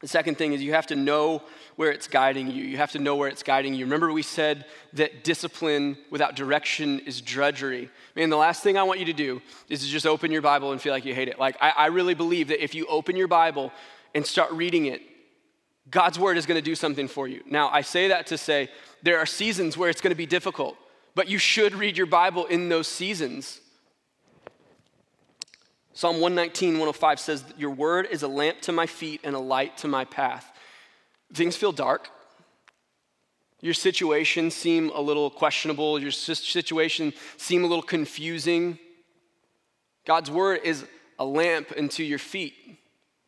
The 0.00 0.08
second 0.08 0.36
thing 0.36 0.52
is 0.52 0.62
you 0.62 0.74
have 0.74 0.88
to 0.88 0.96
know 0.96 1.42
where 1.76 1.90
it's 1.90 2.08
guiding 2.08 2.50
you. 2.50 2.62
You 2.64 2.76
have 2.76 2.92
to 2.92 2.98
know 2.98 3.16
where 3.16 3.28
it's 3.28 3.42
guiding 3.42 3.74
you. 3.74 3.86
Remember, 3.86 4.12
we 4.12 4.22
said 4.22 4.66
that 4.92 5.24
discipline 5.24 5.96
without 6.10 6.36
direction 6.36 7.00
is 7.00 7.20
drudgery. 7.20 7.88
Man, 8.14 8.28
the 8.28 8.36
last 8.36 8.62
thing 8.62 8.76
I 8.76 8.82
want 8.82 9.00
you 9.00 9.06
to 9.06 9.12
do 9.12 9.40
is 9.68 9.80
to 9.80 9.86
just 9.86 10.06
open 10.06 10.30
your 10.30 10.42
Bible 10.42 10.72
and 10.72 10.80
feel 10.80 10.92
like 10.92 11.04
you 11.04 11.14
hate 11.14 11.28
it. 11.28 11.38
Like, 11.38 11.56
I, 11.60 11.70
I 11.70 11.86
really 11.86 12.14
believe 12.14 12.48
that 12.48 12.62
if 12.62 12.74
you 12.74 12.86
open 12.86 13.16
your 13.16 13.28
Bible 13.28 13.72
and 14.14 14.26
start 14.26 14.52
reading 14.52 14.86
it, 14.86 15.02
God's 15.90 16.18
word 16.18 16.36
is 16.36 16.46
going 16.46 16.58
to 16.58 16.64
do 16.64 16.74
something 16.74 17.08
for 17.08 17.28
you. 17.28 17.42
Now, 17.46 17.68
I 17.68 17.82
say 17.82 18.08
that 18.08 18.26
to 18.28 18.38
say 18.38 18.70
there 19.02 19.18
are 19.18 19.26
seasons 19.26 19.76
where 19.76 19.90
it's 19.90 20.00
going 20.00 20.12
to 20.12 20.16
be 20.16 20.26
difficult, 20.26 20.76
but 21.14 21.28
you 21.28 21.38
should 21.38 21.74
read 21.74 21.96
your 21.96 22.06
Bible 22.06 22.46
in 22.46 22.68
those 22.68 22.88
seasons. 22.88 23.60
Psalm 25.92 26.16
119, 26.16 26.72
105 26.72 27.20
says, 27.20 27.44
Your 27.56 27.70
word 27.70 28.08
is 28.10 28.22
a 28.22 28.28
lamp 28.28 28.60
to 28.62 28.72
my 28.72 28.86
feet 28.86 29.20
and 29.22 29.36
a 29.36 29.38
light 29.38 29.76
to 29.78 29.88
my 29.88 30.04
path. 30.04 30.50
Things 31.32 31.56
feel 31.56 31.72
dark. 31.72 32.08
Your 33.60 33.74
situation 33.74 34.50
seem 34.50 34.90
a 34.90 35.00
little 35.00 35.30
questionable. 35.30 35.98
Your 35.98 36.10
situation 36.10 37.12
seem 37.36 37.64
a 37.64 37.66
little 37.66 37.82
confusing. 37.82 38.78
God's 40.04 40.30
word 40.30 40.60
is 40.64 40.84
a 41.18 41.24
lamp 41.24 41.72
unto 41.78 42.02
your 42.02 42.18
feet. 42.18 42.54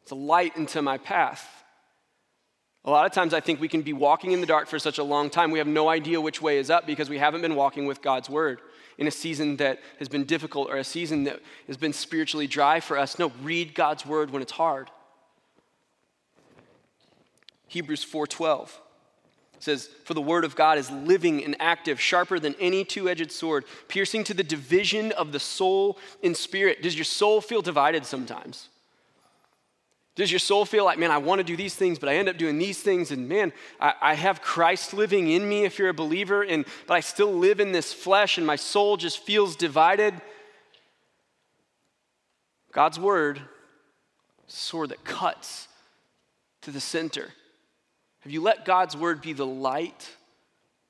It's 0.07 0.13
a 0.13 0.15
light 0.15 0.57
into 0.57 0.83
my 0.83 0.99
path. 0.99 1.65
A 2.85 2.91
lot 2.91 3.07
of 3.07 3.13
times 3.13 3.35
I 3.35 3.41
think 3.41 3.61
we 3.61 3.67
can 3.67 3.83
be 3.83 3.93
walking 3.93 4.31
in 4.31 4.41
the 4.41 4.47
dark 4.47 4.69
for 4.69 4.79
such 4.79 4.99
a 4.99 5.03
long 5.03 5.31
time. 5.31 5.51
We 5.51 5.59
have 5.59 5.67
no 5.67 5.89
idea 5.89 6.21
which 6.21 6.41
way 6.41 6.59
is 6.59 6.71
up 6.71 6.87
because 6.87 7.11
we 7.11 7.19
haven't 7.19 7.41
been 7.41 7.57
walking 7.57 7.87
with 7.87 8.03
God's 8.03 8.31
word 8.31 8.61
in 8.99 9.09
a 9.09 9.11
season 9.11 9.57
that 9.57 9.81
has 9.99 10.09
been 10.09 10.23
difficult 10.23 10.71
or 10.71 10.77
a 10.77 10.85
season 10.85 11.25
that 11.25 11.41
has 11.67 11.77
been 11.77 11.93
spiritually 11.93 12.47
dry 12.47 12.79
for 12.79 12.97
us. 12.97 13.19
No, 13.19 13.33
read 13.43 13.75
God's 13.75 14.07
word 14.07 14.31
when 14.31 14.43
it's 14.43 14.53
hard. 14.53 14.93
Hebrews 17.67 18.05
4:12 18.05 18.81
says, 19.59 19.91
"For 20.05 20.15
the 20.15 20.23
word 20.23 20.45
of 20.45 20.55
God 20.55 20.79
is 20.79 20.89
living 20.89 21.43
and 21.43 21.57
active, 21.59 22.01
sharper 22.01 22.39
than 22.39 22.55
any 22.61 22.85
two-edged 22.85 23.33
sword, 23.33 23.65
piercing 23.89 24.23
to 24.23 24.35
the 24.35 24.45
division 24.45 25.11
of 25.11 25.33
the 25.33 25.41
soul 25.41 25.99
and 26.23 26.37
spirit." 26.37 26.81
Does 26.81 26.95
your 26.95 27.05
soul 27.05 27.41
feel 27.41 27.61
divided 27.61 28.07
sometimes? 28.07 28.69
Does 30.17 30.33
your 30.33 30.39
soul 30.39 30.65
feel 30.65 30.87
like, 30.87 30.99
man, 30.99 31.11
I 31.11 31.19
want 31.19 31.41
to 31.41 31.45
do 31.45 31.57
these 31.57 31.75
things, 31.75 31.99
but 31.99 32.09
I 32.09 32.15
end 32.15 32.31
up 32.31 32.39
doing 32.39 32.57
these 32.57 32.81
things, 32.81 33.11
and 33.11 33.29
man, 33.29 33.53
I, 33.79 33.93
I, 34.01 34.15
have 34.15 34.41
Christ 34.41 34.95
living 34.95 35.29
in 35.29 35.47
me 35.47 35.65
if 35.65 35.79
you're 35.79 35.91
a 35.91 35.95
believer, 35.95 36.43
and 36.43 36.65
but 36.87 36.95
I 36.95 37.01
still 37.01 37.33
live 37.35 37.61
in 37.61 37.73
this 37.73 37.93
flesh, 37.93 38.39
and 38.39 38.47
my 38.47 38.57
soul 38.57 38.97
just 38.97 39.19
feels 39.19 39.57
divided? 39.57 40.15
God's 42.73 42.99
word, 42.99 43.43
sword 44.47 44.89
that 44.89 45.05
cuts 45.05 45.69
to 46.63 46.71
the 46.71 46.81
center. 46.81 47.35
Have 48.21 48.33
you 48.33 48.41
let 48.41 48.65
God's 48.65 48.97
word 48.97 49.21
be 49.21 49.35
the 49.35 49.47
light 49.47 50.11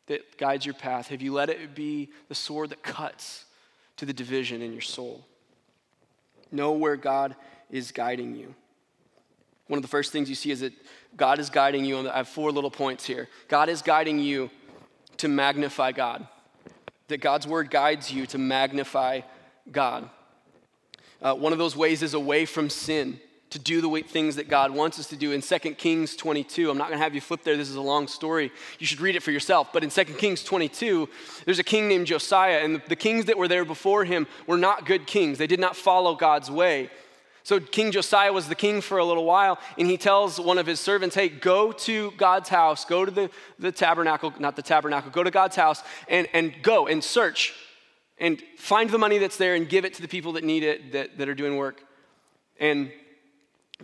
that 0.07 0.39
guides 0.39 0.65
your 0.65 0.75
path? 0.75 1.09
Have 1.09 1.21
you 1.21 1.33
let 1.33 1.51
it 1.51 1.75
be 1.75 2.11
the 2.29 2.35
sword 2.37 2.71
that 2.71 2.85
cuts 2.85 3.45
to 3.97 4.07
the 4.07 4.13
division 4.13 4.63
in 4.63 4.73
your 4.73 4.83
soul? 4.83 5.27
Know 6.53 6.73
where 6.73 6.97
God 6.97 7.35
is 7.71 7.91
guiding 7.91 8.37
you. 8.37 8.55
One 9.69 9.79
of 9.79 9.83
the 9.83 9.89
first 9.89 10.13
things 10.13 10.29
you 10.29 10.35
see 10.35 10.51
is 10.51 10.61
that 10.61 10.73
God 11.17 11.39
is 11.39 11.51
guiding 11.51 11.85
you. 11.85 12.09
I 12.09 12.19
have 12.19 12.29
four 12.29 12.53
little 12.53 12.71
points 12.71 13.05
here. 13.05 13.29
God 13.49 13.69
is 13.69 13.83
guiding 13.83 14.19
you 14.19 14.51
to 15.19 15.29
magnify 15.29 15.93
God, 15.93 16.27
that 17.09 17.19
God's 17.19 17.47
word 17.47 17.71
guides 17.71 18.13
you 18.13 18.27
to 18.27 18.39
magnify 18.39 19.23
God. 19.71 20.09
Uh, 21.23 21.35
one 21.35 21.53
of 21.53 21.59
those 21.59 21.77
ways 21.77 22.03
is 22.03 22.15
away 22.15 22.45
from 22.45 22.69
sin, 22.69 23.19
to 23.51 23.59
do 23.59 23.81
the 23.81 24.03
things 24.03 24.37
that 24.37 24.49
God 24.49 24.71
wants 24.73 24.99
us 24.99 25.07
to 25.09 25.17
do. 25.17 25.33
In 25.33 25.41
2 25.41 25.59
Kings 25.75 26.17
22, 26.17 26.69
I'm 26.71 26.77
not 26.77 26.89
going 26.89 26.99
to 26.99 27.03
have 27.03 27.15
you 27.15 27.21
flip 27.21 27.43
there, 27.43 27.57
this 27.57 27.71
is 27.71 27.77
a 27.77 27.81
long 27.81 28.07
story. 28.07 28.53
You 28.79 28.87
should 28.87 29.01
read 29.01 29.17
it 29.17 29.23
for 29.23 29.31
yourself. 29.31 29.73
But 29.73 29.85
in 29.85 29.91
2 29.91 30.05
Kings 30.05 30.43
22, 30.43 31.09
there's 31.45 31.59
a 31.59 31.65
king 31.65 31.89
named 31.89 32.07
Josiah, 32.07 32.59
and 32.59 32.83
the 32.89 32.97
kings 32.97 33.27
that 33.27 33.39
were 33.39 33.49
there 33.49 33.65
before 33.65 34.05
him 34.05 34.27
were 34.47 34.59
not 34.59 34.85
good 34.85 35.07
kings. 35.07 35.39
They 35.39 35.47
did 35.47 35.61
not 35.61 35.77
follow 35.77 36.15
God's 36.15 36.51
way. 36.51 36.91
So 37.47 37.61
King 37.61 37.93
Josiah 37.93 38.33
was 38.33 38.49
the 38.49 38.57
king 38.57 38.81
for 38.81 38.99
a 38.99 39.05
little 39.05 39.25
while, 39.25 39.61
and 39.79 39.89
he 39.89 39.97
tells 39.97 40.41
one 40.41 40.59
of 40.59 40.67
his 40.67 40.81
servants, 40.81 41.15
Hey, 41.15 41.29
go 41.29 41.71
to 41.71 42.11
God's 42.17 42.49
house, 42.49 42.85
go 42.85 43.05
to 43.05 43.11
the, 43.13 43.31
the 43.61 43.71
tabernacle, 43.71 44.35
not 44.41 44.57
the 44.57 44.63
tabernacle, 44.63 45.13
go 45.13 45.23
to 45.23 45.31
God's 45.31 45.55
house 45.55 45.85
and, 46.09 46.27
and 46.33 46.53
go 46.61 46.89
and 46.89 47.05
search 47.05 47.55
and 48.19 48.43
find 48.59 48.91
the 48.91 48.99
money 48.99 49.19
that's 49.19 49.37
there 49.37 49.55
and 49.55 49.69
give 49.69 49.85
it 49.85 49.95
to 49.95 50.03
the 50.03 50.09
people 50.09 50.33
that 50.33 50.43
need 50.43 50.65
it, 50.65 50.91
that, 50.91 51.19
that 51.19 51.29
are 51.29 51.37
doing 51.37 51.57
work. 51.57 51.85
And 52.59 52.91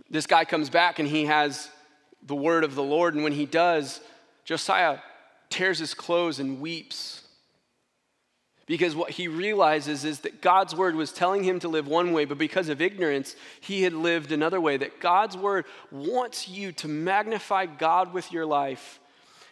this 0.09 0.27
guy 0.27 0.43
comes 0.43 0.69
back 0.69 0.99
and 0.99 1.07
he 1.07 1.23
has 1.27 1.69
the 2.21 2.35
word 2.35 2.65
of 2.65 2.75
the 2.75 2.83
Lord, 2.83 3.15
and 3.15 3.23
when 3.23 3.31
he 3.31 3.45
does, 3.45 4.01
Josiah 4.43 4.97
tears 5.49 5.79
his 5.79 5.93
clothes 5.93 6.41
and 6.41 6.59
weeps 6.59 7.22
because 8.65 8.95
what 8.95 9.11
he 9.11 9.27
realizes 9.27 10.05
is 10.05 10.21
that 10.21 10.41
God's 10.41 10.73
word 10.75 10.95
was 10.95 11.11
telling 11.11 11.43
him 11.43 11.59
to 11.59 11.67
live 11.67 11.87
one 11.87 12.13
way, 12.13 12.23
but 12.23 12.37
because 12.37 12.69
of 12.69 12.81
ignorance, 12.81 13.35
he 13.59 13.83
had 13.83 13.93
lived 13.93 14.31
another 14.31 14.61
way. 14.61 14.77
That 14.77 15.01
God's 15.01 15.35
word 15.35 15.65
wants 15.91 16.47
you 16.47 16.71
to 16.73 16.87
magnify 16.87 17.65
God 17.65 18.13
with 18.13 18.31
your 18.31 18.45
life. 18.45 18.99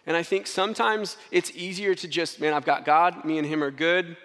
And 0.06 0.16
I 0.16 0.24
think 0.24 0.48
sometimes 0.48 1.18
it's 1.30 1.52
easier 1.52 1.94
to 1.96 2.08
just, 2.08 2.40
man, 2.40 2.54
I've 2.54 2.66
got 2.66 2.86
God, 2.86 3.26
me 3.26 3.38
and 3.38 3.46
Him 3.46 3.64
are 3.64 3.72
good. 3.72 4.18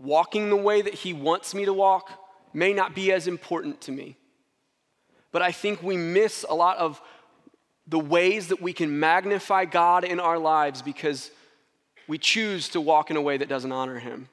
Walking 0.00 0.50
the 0.50 0.56
way 0.56 0.82
that 0.82 0.94
He 0.94 1.12
wants 1.12 1.54
me 1.54 1.66
to 1.66 1.72
walk 1.72 2.10
may 2.52 2.72
not 2.72 2.94
be 2.94 3.12
as 3.12 3.28
important 3.28 3.80
to 3.82 3.92
me. 3.92 4.16
But 5.32 5.42
I 5.42 5.52
think 5.52 5.82
we 5.82 5.96
miss 5.96 6.44
a 6.48 6.54
lot 6.54 6.78
of 6.78 7.00
the 7.86 7.98
ways 7.98 8.48
that 8.48 8.62
we 8.62 8.72
can 8.72 8.98
magnify 8.98 9.66
God 9.66 10.04
in 10.04 10.18
our 10.18 10.38
lives 10.38 10.80
because 10.80 11.30
we 12.06 12.18
choose 12.18 12.68
to 12.70 12.80
walk 12.80 13.10
in 13.10 13.16
a 13.16 13.22
way 13.22 13.36
that 13.36 13.48
doesn't 13.48 13.72
honor 13.72 13.98
Him. 13.98 14.28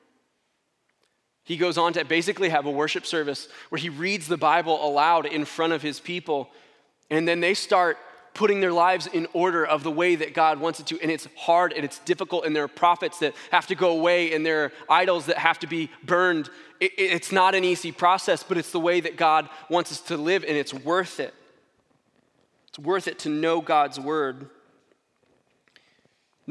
He 1.44 1.58
goes 1.58 1.78
on 1.78 1.94
to 1.94 2.06
basically 2.06 2.50
have 2.50 2.66
a 2.66 2.72
worship 2.72 3.06
service 3.06 3.48
where 3.70 3.80
he 3.80 3.90
reads 3.90 4.28
the 4.28 4.38
Bible 4.38 4.86
aloud 4.86 5.26
in 5.26 5.46
front 5.46 5.74
of 5.74 5.82
his 5.82 6.00
people, 6.00 6.50
and 7.10 7.28
then 7.28 7.40
they 7.40 7.54
start 7.54 7.98
putting 8.34 8.62
their 8.62 8.72
lives 8.72 9.08
in 9.08 9.28
order 9.34 9.66
of 9.66 9.84
the 9.84 9.92
way 9.92 10.16
that 10.16 10.34
God 10.34 10.60
wants 10.60 10.80
it 10.80 10.86
to. 10.88 11.02
And 11.02 11.12
it's 11.12 11.28
hard 11.36 11.74
and 11.74 11.84
it's 11.84 12.00
difficult, 12.00 12.46
and 12.46 12.56
there 12.56 12.64
are 12.64 12.70
prophets 12.70 13.20
that 13.20 13.34
have 13.52 13.68
to 13.68 13.76
go 13.76 13.90
away, 13.90 14.34
and 14.34 14.46
there 14.46 14.64
are 14.64 14.72
idols 14.90 15.26
that 15.26 15.38
have 15.38 15.60
to 15.60 15.68
be 15.68 15.90
burned. 16.04 16.50
it's 16.80 17.32
not 17.32 17.54
an 17.56 17.66
easy 17.66 17.92
process, 17.92 18.44
but 18.44 18.58
it's 18.58 18.72
the 18.72 18.80
way 18.80 19.02
that 19.02 19.18
God 19.18 19.50
wants 19.70 19.92
us 19.92 20.00
to 20.02 20.18
live, 20.18 20.44
and 20.44 20.56
it's 20.56 20.74
worth 20.74 21.20
it. 21.20 21.34
It's 22.70 22.80
worth 22.80 23.08
it 23.10 23.20
to 23.20 23.30
know 23.30 23.60
God's 23.60 24.00
word. 24.00 24.50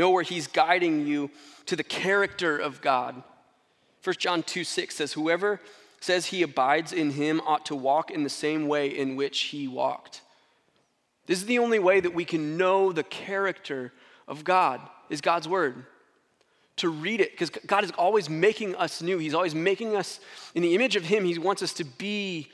Know 0.01 0.09
where 0.09 0.23
He's 0.23 0.47
guiding 0.47 1.07
you 1.07 1.31
to 1.67 1.77
the 1.77 1.85
character 1.85 2.57
of 2.57 2.81
God. 2.81 3.23
1 4.03 4.17
John 4.19 4.43
2 4.43 4.65
6 4.65 4.95
says, 4.95 5.13
Whoever 5.13 5.61
says 6.01 6.25
he 6.25 6.43
abides 6.43 6.95
in 6.95 7.11
him 7.11 7.43
ought 7.43 7.67
to 7.67 7.77
walk 7.77 8.11
in 8.11 8.25
the 8.25 8.31
same 8.31 8.67
way 8.67 8.89
in 8.89 9.15
which 9.15 9.41
he 9.41 9.69
walked. 9.69 10.23
This 11.27 11.39
is 11.39 11.45
the 11.45 11.59
only 11.59 11.79
way 11.79 12.01
that 12.01 12.15
we 12.15 12.25
can 12.25 12.57
know 12.57 12.93
the 12.93 13.03
character 13.03 13.93
of 14.27 14.43
God, 14.43 14.81
is 15.11 15.21
God's 15.21 15.47
word. 15.47 15.85
To 16.77 16.89
read 16.89 17.21
it, 17.21 17.33
because 17.33 17.51
God 17.51 17.85
is 17.85 17.91
always 17.91 18.31
making 18.31 18.75
us 18.77 19.03
new. 19.03 19.19
He's 19.19 19.35
always 19.35 19.55
making 19.55 19.97
us 19.97 20.19
in 20.55 20.63
the 20.63 20.75
image 20.75 20.97
of 20.97 21.05
Him. 21.05 21.27
He 21.27 21.39
wants 21.39 21.63
us 21.63 21.75
to 21.75 21.85
be 21.85 22.49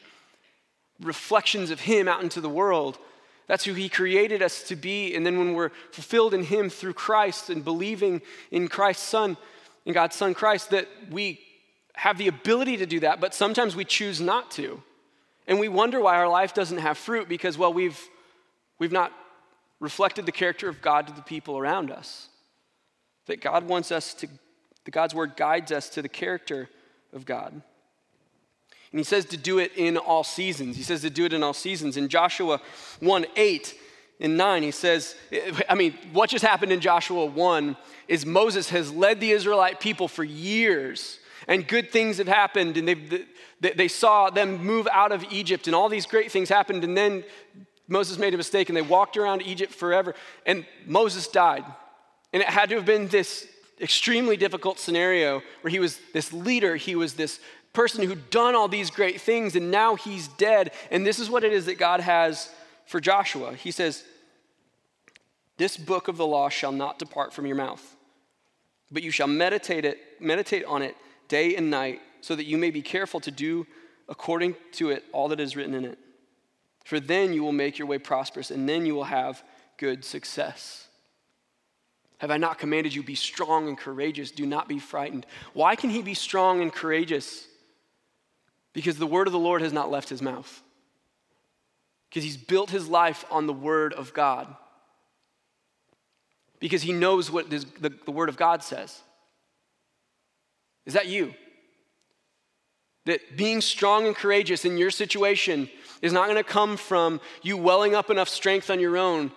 reflections 1.00 1.70
of 1.70 1.78
Him 1.78 2.08
out 2.08 2.24
into 2.24 2.40
the 2.40 2.48
world. 2.48 2.98
That's 3.46 3.64
who 3.64 3.74
He 3.74 3.88
created 3.88 4.42
us 4.42 4.62
to 4.64 4.76
be. 4.76 5.14
And 5.14 5.24
then 5.24 5.38
when 5.38 5.54
we're 5.54 5.70
fulfilled 5.92 6.34
in 6.34 6.44
Him 6.44 6.68
through 6.68 6.94
Christ 6.94 7.50
and 7.50 7.64
believing 7.64 8.22
in 8.50 8.68
Christ's 8.68 9.06
Son, 9.06 9.36
in 9.84 9.92
God's 9.94 10.16
Son 10.16 10.34
Christ, 10.34 10.70
that 10.70 10.88
we 11.10 11.40
have 11.94 12.18
the 12.18 12.28
ability 12.28 12.76
to 12.78 12.86
do 12.86 13.00
that, 13.00 13.20
but 13.20 13.34
sometimes 13.34 13.74
we 13.74 13.84
choose 13.84 14.20
not 14.20 14.50
to. 14.52 14.82
And 15.46 15.60
we 15.60 15.68
wonder 15.68 16.00
why 16.00 16.16
our 16.16 16.28
life 16.28 16.54
doesn't 16.54 16.78
have 16.78 16.98
fruit 16.98 17.28
because, 17.28 17.56
well, 17.56 17.72
we've, 17.72 18.00
we've 18.78 18.92
not 18.92 19.12
reflected 19.78 20.26
the 20.26 20.32
character 20.32 20.68
of 20.68 20.82
God 20.82 21.06
to 21.06 21.12
the 21.12 21.22
people 21.22 21.56
around 21.56 21.90
us. 21.90 22.28
That 23.26 23.40
God 23.40 23.68
wants 23.68 23.92
us 23.92 24.12
to, 24.14 24.28
that 24.84 24.90
God's 24.90 25.14
word 25.14 25.36
guides 25.36 25.70
us 25.70 25.88
to 25.90 26.02
the 26.02 26.08
character 26.08 26.68
of 27.12 27.24
God. 27.24 27.62
And 28.92 29.00
he 29.00 29.04
says 29.04 29.24
to 29.26 29.36
do 29.36 29.58
it 29.58 29.72
in 29.76 29.96
all 29.96 30.24
seasons. 30.24 30.76
He 30.76 30.82
says 30.82 31.02
to 31.02 31.10
do 31.10 31.24
it 31.24 31.32
in 31.32 31.42
all 31.42 31.52
seasons. 31.52 31.96
In 31.96 32.08
Joshua 32.08 32.60
1 33.00 33.26
8 33.36 33.74
and 34.20 34.36
9, 34.36 34.62
he 34.62 34.70
says, 34.70 35.14
I 35.68 35.74
mean, 35.74 35.94
what 36.12 36.30
just 36.30 36.44
happened 36.44 36.72
in 36.72 36.80
Joshua 36.80 37.26
1 37.26 37.76
is 38.08 38.24
Moses 38.24 38.70
has 38.70 38.92
led 38.92 39.20
the 39.20 39.30
Israelite 39.32 39.80
people 39.80 40.08
for 40.08 40.24
years, 40.24 41.18
and 41.48 41.66
good 41.66 41.90
things 41.90 42.18
have 42.18 42.28
happened, 42.28 42.76
and 42.76 42.88
they 42.88 43.24
they 43.60 43.88
saw 43.88 44.30
them 44.30 44.64
move 44.64 44.86
out 44.92 45.12
of 45.12 45.24
Egypt, 45.30 45.66
and 45.66 45.74
all 45.74 45.88
these 45.88 46.06
great 46.06 46.30
things 46.30 46.48
happened, 46.48 46.84
and 46.84 46.96
then 46.96 47.24
Moses 47.88 48.18
made 48.18 48.34
a 48.34 48.36
mistake, 48.36 48.68
and 48.68 48.76
they 48.76 48.82
walked 48.82 49.16
around 49.16 49.42
Egypt 49.42 49.72
forever, 49.72 50.14
and 50.44 50.66
Moses 50.86 51.28
died. 51.28 51.64
And 52.32 52.42
it 52.42 52.48
had 52.48 52.68
to 52.70 52.76
have 52.76 52.84
been 52.84 53.08
this 53.08 53.46
extremely 53.80 54.36
difficult 54.36 54.78
scenario 54.78 55.42
where 55.60 55.70
he 55.70 55.78
was 55.78 55.98
this 56.12 56.32
leader, 56.32 56.76
he 56.76 56.96
was 56.96 57.14
this 57.14 57.40
person 57.76 58.06
who'd 58.06 58.30
done 58.30 58.54
all 58.54 58.68
these 58.68 58.90
great 58.90 59.20
things, 59.20 59.54
and 59.54 59.70
now 59.70 59.96
he's 59.96 60.28
dead. 60.28 60.72
And 60.90 61.06
this 61.06 61.18
is 61.18 61.28
what 61.28 61.44
it 61.44 61.52
is 61.52 61.66
that 61.66 61.76
God 61.76 62.00
has 62.00 62.48
for 62.86 63.00
Joshua. 63.00 63.54
He 63.54 63.70
says, 63.70 64.02
This 65.58 65.76
book 65.76 66.08
of 66.08 66.16
the 66.16 66.26
law 66.26 66.48
shall 66.48 66.72
not 66.72 66.98
depart 66.98 67.34
from 67.34 67.44
your 67.44 67.56
mouth, 67.56 67.84
but 68.90 69.02
you 69.02 69.10
shall 69.10 69.26
meditate 69.26 69.84
it, 69.84 69.98
meditate 70.20 70.64
on 70.64 70.80
it 70.80 70.96
day 71.28 71.54
and 71.54 71.70
night, 71.70 72.00
so 72.22 72.34
that 72.34 72.46
you 72.46 72.56
may 72.56 72.70
be 72.70 72.80
careful 72.80 73.20
to 73.20 73.30
do 73.30 73.66
according 74.08 74.56
to 74.72 74.88
it 74.88 75.04
all 75.12 75.28
that 75.28 75.38
is 75.38 75.54
written 75.54 75.74
in 75.74 75.84
it. 75.84 75.98
For 76.86 76.98
then 76.98 77.34
you 77.34 77.42
will 77.42 77.52
make 77.52 77.78
your 77.78 77.88
way 77.88 77.98
prosperous, 77.98 78.50
and 78.50 78.66
then 78.66 78.86
you 78.86 78.94
will 78.94 79.04
have 79.04 79.44
good 79.76 80.02
success. 80.02 80.88
Have 82.18 82.30
I 82.30 82.38
not 82.38 82.58
commanded 82.58 82.94
you, 82.94 83.02
be 83.02 83.16
strong 83.16 83.68
and 83.68 83.76
courageous? 83.76 84.30
Do 84.30 84.46
not 84.46 84.66
be 84.66 84.78
frightened. 84.78 85.26
Why 85.52 85.76
can 85.76 85.90
he 85.90 86.00
be 86.00 86.14
strong 86.14 86.62
and 86.62 86.72
courageous? 86.72 87.46
Because 88.76 88.98
the 88.98 89.06
word 89.06 89.26
of 89.26 89.32
the 89.32 89.38
Lord 89.38 89.62
has 89.62 89.72
not 89.72 89.90
left 89.90 90.10
his 90.10 90.20
mouth. 90.20 90.62
Because 92.10 92.22
he's 92.22 92.36
built 92.36 92.68
his 92.68 92.86
life 92.86 93.24
on 93.30 93.46
the 93.46 93.52
word 93.54 93.94
of 93.94 94.12
God. 94.12 94.54
Because 96.60 96.82
he 96.82 96.92
knows 96.92 97.30
what 97.30 97.48
the, 97.48 97.64
the 98.04 98.10
word 98.10 98.28
of 98.28 98.36
God 98.36 98.62
says. 98.62 99.00
Is 100.84 100.92
that 100.92 101.06
you? 101.06 101.32
That 103.06 103.34
being 103.34 103.62
strong 103.62 104.06
and 104.06 104.14
courageous 104.14 104.66
in 104.66 104.76
your 104.76 104.90
situation 104.90 105.70
is 106.02 106.12
not 106.12 106.26
going 106.26 106.36
to 106.36 106.44
come 106.44 106.76
from 106.76 107.22
you 107.40 107.56
welling 107.56 107.94
up 107.94 108.10
enough 108.10 108.28
strength 108.28 108.68
on 108.68 108.78
your 108.78 108.98
own. 108.98 109.32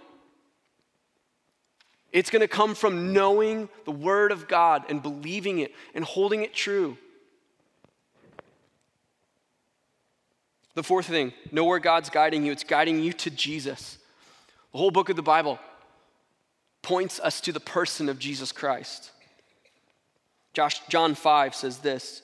It's 2.12 2.30
going 2.30 2.42
to 2.42 2.48
come 2.50 2.76
from 2.76 3.14
knowing 3.14 3.70
the 3.86 3.92
Word 3.92 4.34
of 4.34 4.50
God 4.50 4.84
and 4.90 5.02
believing 5.02 5.60
it 5.60 5.74
and 5.94 6.04
holding 6.04 6.44
it 6.44 6.54
true. 6.54 6.98
The 10.76 10.84
fourth 10.84 11.08
thing 11.08 11.34
know 11.52 11.66
where 11.66 11.80
God's 11.80 12.10
guiding 12.10 12.46
you. 12.46 12.52
It's 12.52 12.64
guiding 12.64 13.02
you 13.02 13.14
to 13.14 13.30
Jesus. 13.30 13.98
The 14.72 14.78
whole 14.78 14.92
book 14.92 15.10
of 15.10 15.16
the 15.16 15.22
Bible 15.22 15.60
points 16.82 17.20
us 17.20 17.42
to 17.42 17.52
the 17.52 17.60
person 17.60 18.10
of 18.10 18.20
Jesus 18.20 18.52
Christ. 18.52 19.12
Josh, 20.54 20.82
John 20.88 21.16
5 21.16 21.56
says 21.56 21.80
this 21.80 22.22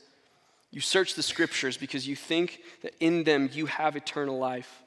You 0.72 0.82
search 0.82 1.16
the 1.16 1.24
scriptures 1.24 1.78
because 1.78 2.08
you 2.08 2.16
think 2.16 2.62
that 2.82 2.94
in 3.00 3.24
them 3.24 3.50
you 3.52 3.66
have 3.66 3.96
eternal 3.96 4.38
life. 4.38 4.84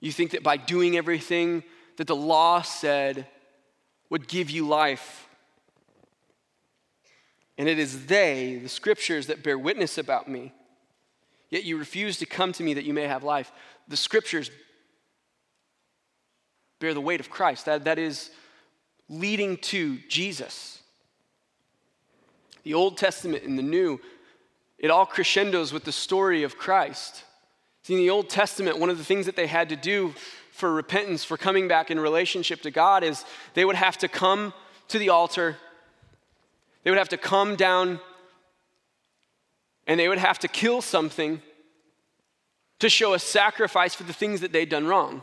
You 0.00 0.12
think 0.12 0.32
that 0.32 0.42
by 0.42 0.56
doing 0.56 0.96
everything 0.96 1.62
that 1.96 2.06
the 2.06 2.16
law 2.16 2.62
said 2.62 3.26
would 4.10 4.28
give 4.28 4.50
you 4.50 4.66
life. 4.66 5.28
And 7.56 7.68
it 7.68 7.78
is 7.78 8.06
they, 8.06 8.56
the 8.56 8.68
scriptures, 8.68 9.28
that 9.28 9.42
bear 9.42 9.58
witness 9.58 9.96
about 9.96 10.28
me. 10.28 10.52
Yet 11.54 11.62
you 11.62 11.76
refuse 11.76 12.18
to 12.18 12.26
come 12.26 12.50
to 12.54 12.64
me 12.64 12.74
that 12.74 12.82
you 12.82 12.92
may 12.92 13.06
have 13.06 13.22
life. 13.22 13.52
The 13.86 13.96
scriptures 13.96 14.50
bear 16.80 16.92
the 16.92 17.00
weight 17.00 17.20
of 17.20 17.30
Christ. 17.30 17.66
That, 17.66 17.84
that 17.84 17.96
is 17.96 18.30
leading 19.08 19.58
to 19.58 19.98
Jesus. 20.08 20.80
The 22.64 22.74
Old 22.74 22.96
Testament 22.96 23.44
and 23.44 23.56
the 23.56 23.62
New, 23.62 24.00
it 24.80 24.90
all 24.90 25.06
crescendos 25.06 25.72
with 25.72 25.84
the 25.84 25.92
story 25.92 26.42
of 26.42 26.58
Christ. 26.58 27.22
See, 27.84 27.94
in 27.94 28.00
the 28.00 28.10
Old 28.10 28.28
Testament, 28.28 28.80
one 28.80 28.90
of 28.90 28.98
the 28.98 29.04
things 29.04 29.26
that 29.26 29.36
they 29.36 29.46
had 29.46 29.68
to 29.68 29.76
do 29.76 30.12
for 30.50 30.72
repentance, 30.72 31.22
for 31.22 31.36
coming 31.36 31.68
back 31.68 31.88
in 31.88 32.00
relationship 32.00 32.62
to 32.62 32.72
God, 32.72 33.04
is 33.04 33.24
they 33.54 33.64
would 33.64 33.76
have 33.76 33.96
to 33.98 34.08
come 34.08 34.52
to 34.88 34.98
the 34.98 35.10
altar, 35.10 35.56
they 36.82 36.90
would 36.90 36.98
have 36.98 37.10
to 37.10 37.16
come 37.16 37.54
down 37.54 38.00
and 39.86 39.98
they 39.98 40.08
would 40.08 40.18
have 40.18 40.38
to 40.40 40.48
kill 40.48 40.82
something 40.82 41.42
to 42.80 42.88
show 42.88 43.14
a 43.14 43.18
sacrifice 43.18 43.94
for 43.94 44.04
the 44.04 44.12
things 44.12 44.40
that 44.40 44.52
they'd 44.52 44.68
done 44.68 44.86
wrong. 44.86 45.22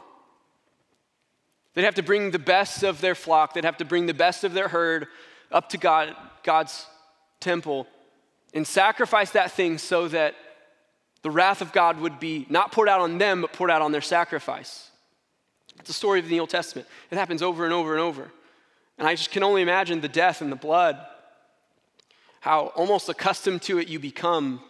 They'd 1.74 1.86
have 1.86 1.96
to 1.96 2.04
bring 2.04 2.32
the 2.32 2.40
best 2.40 2.84
of 2.84 3.02
their 3.02 3.16
flock, 3.16 3.54
they'd 3.54 3.66
have 3.66 3.78
to 3.78 3.86
bring 3.86 4.06
the 4.06 4.14
best 4.14 4.44
of 4.44 4.54
their 4.54 4.68
herd 4.68 5.08
up 5.52 5.70
to 5.70 5.78
God, 5.78 6.16
God's 6.44 6.86
temple 7.40 7.88
and 8.54 8.66
sacrifice 8.66 9.32
that 9.32 9.52
thing 9.52 9.78
so 9.78 10.08
that 10.10 10.36
the 11.22 11.32
wrath 11.32 11.62
of 11.62 11.72
God 11.72 12.00
would 12.00 12.20
be 12.20 12.46
not 12.50 12.72
poured 12.72 12.90
out 12.90 13.02
on 13.02 13.18
them, 13.18 13.42
but 13.42 13.54
poured 13.54 13.72
out 13.72 13.82
on 13.82 13.92
their 13.92 14.02
sacrifice. 14.02 14.90
It's 15.80 15.90
a 15.90 15.94
story 15.94 16.20
of 16.20 16.28
the 16.28 16.40
Old 16.40 16.50
Testament. 16.50 16.88
It 17.10 17.18
happens 17.18 17.42
over 17.42 17.64
and 17.64 17.74
over 17.74 17.94
and 17.94 18.02
over. 18.02 18.32
And 18.98 19.08
I 19.08 19.16
just 19.16 19.32
can 19.32 19.44
only 19.44 19.62
imagine 19.62 20.02
the 20.02 20.08
death 20.08 20.42
and 20.42 20.52
the 20.52 20.58
blood 20.58 20.98
how 22.42 22.68
almost 22.76 23.08
accustomed 23.08 23.62
to 23.62 23.78
it 23.78 23.88
you 23.88 24.00
become 24.00 24.62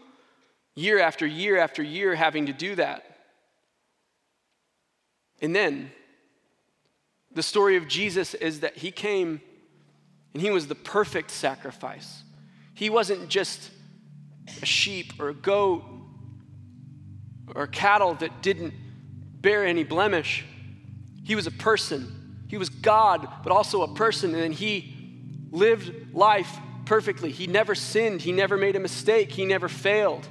year 0.76 1.00
after 1.00 1.26
year 1.26 1.58
after 1.58 1.82
year 1.82 2.14
having 2.14 2.46
to 2.46 2.54
do 2.54 2.76
that. 2.76 3.04
And 5.42 5.56
then 5.56 5.90
the 7.34 7.42
story 7.42 7.78
of 7.78 7.88
Jesus 7.88 8.34
is 8.34 8.60
that 8.60 8.78
he 8.78 8.92
came 8.92 9.42
and 10.34 10.42
he 10.42 10.52
was 10.52 10.68
the 10.68 10.76
perfect 10.76 11.32
sacrifice. 11.32 12.24
He 12.74 12.90
wasn't 12.90 13.30
just 13.30 13.72
a 14.62 14.66
sheep 14.66 15.14
or 15.18 15.30
a 15.30 15.34
goat 15.34 15.84
or 17.56 17.68
cattle 17.68 18.16
that 18.16 18.42
didn't 18.42 18.74
bear 19.40 19.66
any 19.66 19.86
blemish. 19.86 20.44
He 21.24 21.36
was 21.36 21.48
a 21.48 21.52
person. 21.52 22.44
He 22.50 22.58
was 22.58 22.68
God, 22.68 23.30
but 23.44 23.54
also 23.54 23.82
a 23.84 23.94
person, 23.94 24.36
and 24.36 24.54
he 24.54 24.94
lived 25.52 26.14
life 26.14 26.58
perfectly. 26.86 27.32
He 27.32 27.48
never 27.48 27.76
sinned, 27.76 28.22
he 28.22 28.32
never 28.32 28.58
made 28.58 28.76
a 28.76 28.80
mistake, 28.80 29.32
he 29.32 29.46
never 29.46 29.70
failed. 29.70 30.28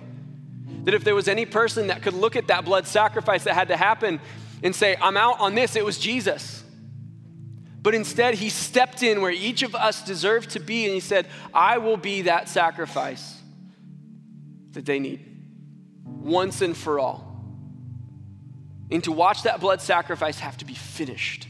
That 0.84 0.94
if 0.94 1.04
there 1.04 1.14
was 1.14 1.28
any 1.28 1.46
person 1.46 1.88
that 1.88 2.02
could 2.02 2.14
look 2.14 2.36
at 2.36 2.48
that 2.48 2.64
blood 2.64 2.86
sacrifice 2.86 3.44
that 3.44 3.54
had 3.54 3.68
to 3.68 3.76
happen 3.76 4.20
and 4.62 4.74
say, 4.74 4.96
I'm 5.00 5.16
out 5.16 5.40
on 5.40 5.54
this, 5.54 5.76
it 5.76 5.84
was 5.84 5.98
Jesus. 5.98 6.62
But 7.82 7.94
instead, 7.94 8.34
he 8.34 8.50
stepped 8.50 9.02
in 9.02 9.22
where 9.22 9.30
each 9.30 9.62
of 9.62 9.74
us 9.74 10.04
deserved 10.04 10.50
to 10.50 10.60
be, 10.60 10.84
and 10.84 10.92
he 10.92 11.00
said, 11.00 11.26
I 11.54 11.78
will 11.78 11.96
be 11.96 12.22
that 12.22 12.48
sacrifice 12.48 13.38
that 14.72 14.84
they 14.84 14.98
need 14.98 15.26
once 16.04 16.60
and 16.60 16.76
for 16.76 17.00
all. 17.00 17.26
And 18.90 19.02
to 19.04 19.12
watch 19.12 19.44
that 19.44 19.60
blood 19.60 19.80
sacrifice 19.80 20.38
have 20.40 20.56
to 20.58 20.64
be 20.64 20.74
finished. 20.74 21.46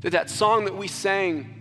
That 0.00 0.10
that 0.12 0.30
song 0.30 0.64
that 0.64 0.76
we 0.76 0.88
sang, 0.88 1.59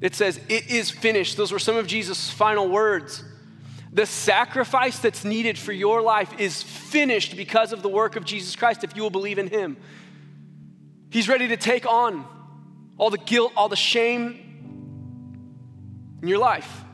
it 0.00 0.14
says, 0.14 0.40
It 0.48 0.70
is 0.70 0.90
finished. 0.90 1.36
Those 1.36 1.52
were 1.52 1.58
some 1.58 1.76
of 1.76 1.86
Jesus' 1.86 2.30
final 2.30 2.68
words. 2.68 3.24
The 3.92 4.06
sacrifice 4.06 4.98
that's 4.98 5.24
needed 5.24 5.58
for 5.58 5.72
your 5.72 6.02
life 6.02 6.38
is 6.38 6.62
finished 6.62 7.36
because 7.36 7.72
of 7.72 7.82
the 7.82 7.88
work 7.88 8.16
of 8.16 8.24
Jesus 8.24 8.54
Christ 8.54 8.84
if 8.84 8.94
you 8.94 9.02
will 9.02 9.10
believe 9.10 9.38
in 9.38 9.48
Him. 9.48 9.76
He's 11.10 11.28
ready 11.28 11.48
to 11.48 11.56
take 11.56 11.86
on 11.86 12.26
all 12.98 13.10
the 13.10 13.18
guilt, 13.18 13.52
all 13.56 13.68
the 13.68 13.76
shame 13.76 14.44
in 16.20 16.28
your 16.28 16.38
life. 16.38 16.84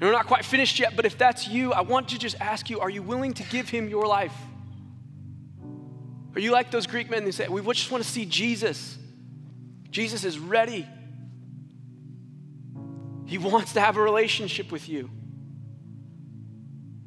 we're 0.00 0.12
not 0.12 0.26
quite 0.26 0.44
finished 0.44 0.78
yet, 0.78 0.96
but 0.96 1.04
if 1.04 1.16
that's 1.18 1.46
you, 1.46 1.72
I 1.72 1.82
want 1.82 2.08
to 2.08 2.18
just 2.18 2.36
ask 2.40 2.68
you 2.70 2.80
are 2.80 2.90
you 2.90 3.02
willing 3.02 3.34
to 3.34 3.42
give 3.44 3.68
Him 3.68 3.88
your 3.88 4.06
life? 4.06 4.34
Are 6.34 6.40
you 6.40 6.50
like 6.50 6.70
those 6.70 6.86
Greek 6.86 7.10
men 7.10 7.22
who 7.22 7.32
say, 7.32 7.48
We 7.48 7.60
just 7.74 7.90
want 7.90 8.02
to 8.02 8.10
see 8.10 8.24
Jesus? 8.24 8.98
Jesus 9.90 10.24
is 10.24 10.38
ready. 10.38 10.88
He 13.26 13.38
wants 13.38 13.72
to 13.74 13.80
have 13.80 13.96
a 13.96 14.02
relationship 14.02 14.70
with 14.70 14.88
you. 14.88 15.10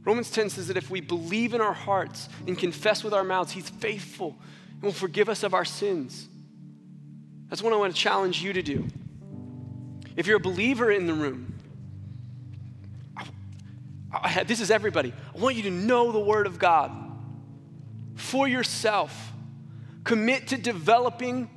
Romans 0.03 0.31
10 0.31 0.49
says 0.51 0.67
that 0.67 0.77
if 0.77 0.89
we 0.89 1.01
believe 1.01 1.53
in 1.53 1.59
our 1.59 1.73
hearts 1.73 2.29
and 2.47 2.57
confess 2.57 3.03
with 3.03 3.13
our 3.13 3.23
mouths, 3.23 3.51
He's 3.51 3.69
faithful 3.69 4.37
and 4.75 4.83
will 4.83 4.91
forgive 4.93 5.27
us 5.27 5.43
of 5.43 5.53
our 5.53 5.65
sins. 5.65 6.29
That's 7.49 7.61
what 7.61 7.73
I 7.73 7.75
want 7.75 7.93
to 7.93 7.99
challenge 7.99 8.41
you 8.41 8.53
to 8.53 8.61
do. 8.61 8.87
If 10.15 10.25
you're 10.25 10.37
a 10.37 10.39
believer 10.39 10.91
in 10.91 11.07
the 11.07 11.13
room, 11.13 11.53
I, 13.17 13.25
I, 14.39 14.43
this 14.43 14.61
is 14.61 14.71
everybody. 14.71 15.13
I 15.35 15.37
want 15.37 15.55
you 15.55 15.63
to 15.63 15.71
know 15.71 16.11
the 16.11 16.19
Word 16.19 16.47
of 16.47 16.57
God 16.57 16.91
for 18.15 18.47
yourself. 18.47 19.33
Commit 20.03 20.47
to 20.47 20.57
developing 20.57 21.49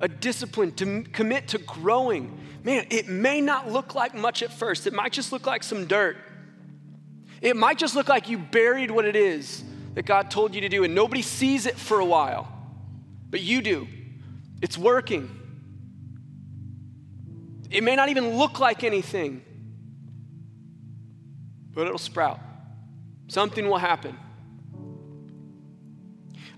a 0.00 0.08
discipline, 0.08 0.72
to 0.72 1.02
commit 1.04 1.48
to 1.48 1.58
growing. 1.58 2.38
Man, 2.62 2.86
it 2.90 3.08
may 3.08 3.40
not 3.40 3.70
look 3.70 3.94
like 3.94 4.14
much 4.14 4.42
at 4.42 4.52
first, 4.52 4.86
it 4.86 4.92
might 4.92 5.12
just 5.12 5.32
look 5.32 5.46
like 5.46 5.62
some 5.62 5.86
dirt. 5.86 6.16
It 7.40 7.56
might 7.56 7.78
just 7.78 7.94
look 7.94 8.08
like 8.08 8.28
you 8.28 8.38
buried 8.38 8.90
what 8.90 9.04
it 9.04 9.16
is 9.16 9.62
that 9.94 10.06
God 10.06 10.30
told 10.30 10.54
you 10.54 10.62
to 10.62 10.68
do, 10.68 10.84
and 10.84 10.94
nobody 10.94 11.22
sees 11.22 11.66
it 11.66 11.76
for 11.76 12.00
a 12.00 12.04
while, 12.04 12.48
but 13.30 13.40
you 13.40 13.62
do. 13.62 13.86
It's 14.62 14.78
working. 14.78 15.28
It 17.70 17.82
may 17.82 17.96
not 17.96 18.08
even 18.08 18.36
look 18.36 18.60
like 18.60 18.82
anything, 18.82 19.42
but 21.72 21.86
it'll 21.86 21.98
sprout. 21.98 22.40
Something 23.28 23.68
will 23.68 23.78
happen. 23.78 24.16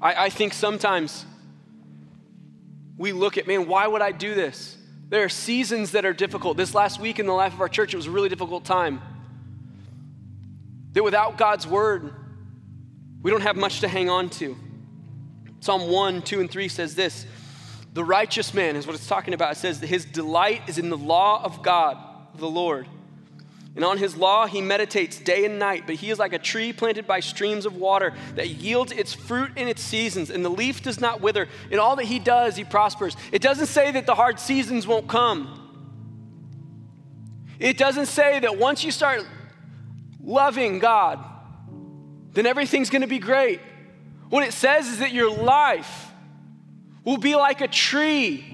I, 0.01 0.27
I 0.27 0.29
think 0.31 0.53
sometimes 0.53 1.25
we 2.97 3.13
look 3.13 3.39
at, 3.39 3.47
man, 3.47 3.67
why 3.67 3.87
would 3.87 4.03
I 4.03 4.13
do 4.13 4.35
this? 4.35 4.77
There 5.09 5.23
are 5.23 5.29
seasons 5.29 5.93
that 5.93 6.05
are 6.05 6.13
difficult. 6.13 6.57
This 6.57 6.75
last 6.75 6.99
week 6.99 7.19
in 7.19 7.27
the 7.27 7.33
life 7.33 7.53
of 7.53 7.61
our 7.61 7.69
church, 7.69 7.95
it 7.95 7.97
was 7.97 8.07
a 8.07 8.11
really 8.11 8.29
difficult 8.29 8.65
time. 8.65 9.01
That 10.93 11.05
without 11.05 11.37
God's 11.37 11.67
word, 11.67 12.13
we 13.23 13.31
don't 13.31 13.43
have 13.43 13.57
much 13.57 13.81
to 13.81 13.89
hang 13.89 14.09
on 14.09 14.31
to. 14.31 14.57
Psalm 15.61 15.89
1, 15.91 16.23
2, 16.23 16.41
and 16.41 16.51
3 16.51 16.69
says 16.69 16.95
this 16.95 17.27
The 17.93 18.05
righteous 18.05 18.55
man 18.55 18.77
is 18.77 18.87
what 18.87 18.97
it's 18.97 19.07
talking 19.07 19.35
about. 19.35 19.53
It 19.53 19.57
says 19.57 19.81
that 19.81 19.89
his 19.89 20.05
delight 20.05 20.63
is 20.69 20.79
in 20.79 20.91
the 20.91 20.97
law 20.97 21.43
of 21.45 21.63
God, 21.63 21.99
the 22.37 22.49
Lord. 22.49 22.89
And 23.77 23.85
on 23.85 23.99
his 23.99 24.17
law 24.17 24.47
he 24.47 24.63
meditates 24.63 25.21
day 25.21 25.45
and 25.45 25.59
night, 25.59 25.85
but 25.87 25.97
he 25.97 26.11
is 26.11 26.19
like 26.19 26.33
a 26.33 26.39
tree 26.39 26.73
planted 26.73 27.07
by 27.07 27.21
streams 27.21 27.67
of 27.67 27.77
water 27.77 28.15
that 28.35 28.49
yields 28.49 28.91
its 28.91 29.13
fruit 29.13 29.53
in 29.55 29.69
its 29.69 29.83
seasons, 29.83 30.31
and 30.31 30.43
the 30.43 30.49
leaf 30.49 30.83
does 30.83 30.99
not 30.99 31.21
wither. 31.21 31.47
In 31.71 31.79
all 31.79 31.95
that 31.97 32.07
he 32.07 32.19
does, 32.19 32.57
he 32.57 32.65
prospers. 32.65 33.17
It 33.33 33.43
doesn't 33.43 33.67
say 33.67 33.93
that 33.93 34.07
the 34.07 34.15
hard 34.15 34.41
seasons 34.41 34.87
won't 34.87 35.09
come. 35.09 35.63
It 37.59 37.77
doesn't 37.77 38.07
say 38.07 38.41
that 38.41 38.59
once 38.59 38.83
you 38.83 38.91
start 38.91 39.27
loving 40.23 40.79
God, 40.79 41.23
then 42.33 42.47
everything's 42.47 42.91
to 42.91 43.07
be 43.07 43.19
great. 43.19 43.61
What 44.31 44.43
it 44.43 44.53
says 44.53 44.89
is 44.89 44.99
that 44.99 45.13
your 45.13 45.31
life 45.31 46.11
will 47.05 47.19
be 47.19 47.37
like 47.37 47.61
a 47.61 47.69
tree 47.69 48.45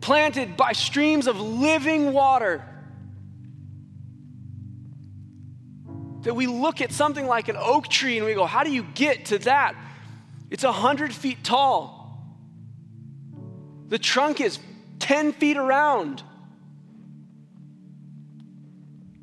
planted 0.00 0.56
by 0.56 0.72
streams 0.72 1.26
of 1.26 1.40
living 1.40 2.12
water. 2.12 2.64
That 6.22 6.34
we 6.34 6.46
look 6.46 6.80
at 6.80 6.92
something 6.92 7.26
like 7.26 7.48
an 7.48 7.56
oak 7.58 7.88
tree 7.88 8.16
and 8.16 8.26
we 8.26 8.34
go, 8.34 8.46
How 8.46 8.64
do 8.64 8.72
you 8.72 8.84
get 8.94 9.26
to 9.26 9.38
that? 9.40 9.74
It's 10.50 10.64
100 10.64 11.12
feet 11.12 11.42
tall. 11.44 11.96
The 13.88 13.98
trunk 13.98 14.40
is 14.40 14.58
10 14.98 15.32
feet 15.32 15.56
around. 15.56 16.22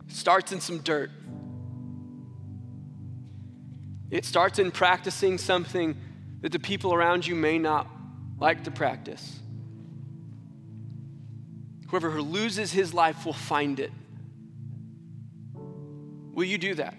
Starts 0.07 0.51
in 0.51 0.61
some 0.61 0.79
dirt. 0.79 1.11
It 4.09 4.25
starts 4.25 4.59
in 4.59 4.71
practicing 4.71 5.37
something 5.37 5.97
that 6.41 6.51
the 6.51 6.59
people 6.59 6.93
around 6.93 7.25
you 7.25 7.35
may 7.35 7.57
not 7.57 7.87
like 8.37 8.65
to 8.65 8.71
practice. 8.71 9.39
Whoever 11.87 12.11
who 12.11 12.21
loses 12.21 12.71
his 12.71 12.93
life 12.93 13.25
will 13.25 13.33
find 13.33 13.79
it. 13.79 13.91
Will 16.33 16.45
you 16.45 16.57
do 16.57 16.75
that? 16.75 16.95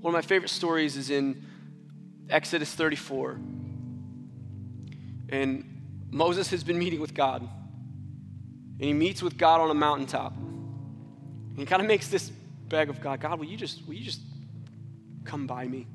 One 0.00 0.14
of 0.14 0.18
my 0.18 0.26
favorite 0.26 0.50
stories 0.50 0.96
is 0.96 1.10
in 1.10 1.44
Exodus 2.30 2.72
34. 2.72 3.40
And 5.30 5.82
Moses 6.10 6.50
has 6.50 6.62
been 6.62 6.78
meeting 6.78 7.00
with 7.00 7.14
God. 7.14 7.42
And 7.42 8.84
he 8.84 8.92
meets 8.92 9.22
with 9.22 9.36
God 9.36 9.60
on 9.60 9.70
a 9.70 9.74
mountaintop. 9.74 10.36
And 10.36 11.58
he 11.58 11.64
kind 11.64 11.80
of 11.80 11.88
makes 11.88 12.08
this 12.08 12.30
beg 12.68 12.90
of 12.90 13.00
God 13.00 13.20
God, 13.20 13.38
will 13.38 13.46
you 13.46 13.56
just, 13.56 13.86
will 13.86 13.94
you 13.94 14.04
just 14.04 14.20
come 15.24 15.46
by 15.46 15.66
me. 15.66 15.86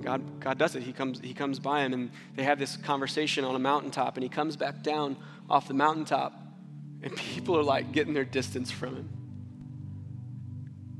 God, 0.00 0.40
God 0.40 0.58
does 0.58 0.74
it. 0.74 0.82
He 0.82 0.92
comes, 0.92 1.20
he 1.20 1.32
comes 1.32 1.58
by 1.58 1.80
him, 1.80 1.92
and 1.92 2.10
they 2.36 2.42
have 2.42 2.58
this 2.58 2.76
conversation 2.76 3.44
on 3.44 3.54
a 3.54 3.58
mountaintop, 3.58 4.16
and 4.16 4.22
he 4.22 4.28
comes 4.28 4.56
back 4.56 4.82
down 4.82 5.16
off 5.48 5.68
the 5.68 5.74
mountaintop, 5.74 6.34
and 7.02 7.16
people 7.16 7.56
are 7.56 7.62
like 7.62 7.92
getting 7.92 8.12
their 8.12 8.24
distance 8.24 8.70
from 8.70 8.96
him. 8.96 9.23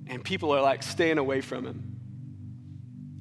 And 0.06 0.22
people 0.22 0.52
are 0.52 0.60
like 0.60 0.82
staying 0.82 1.18
away 1.18 1.40
from 1.40 1.66
him. 1.66 1.94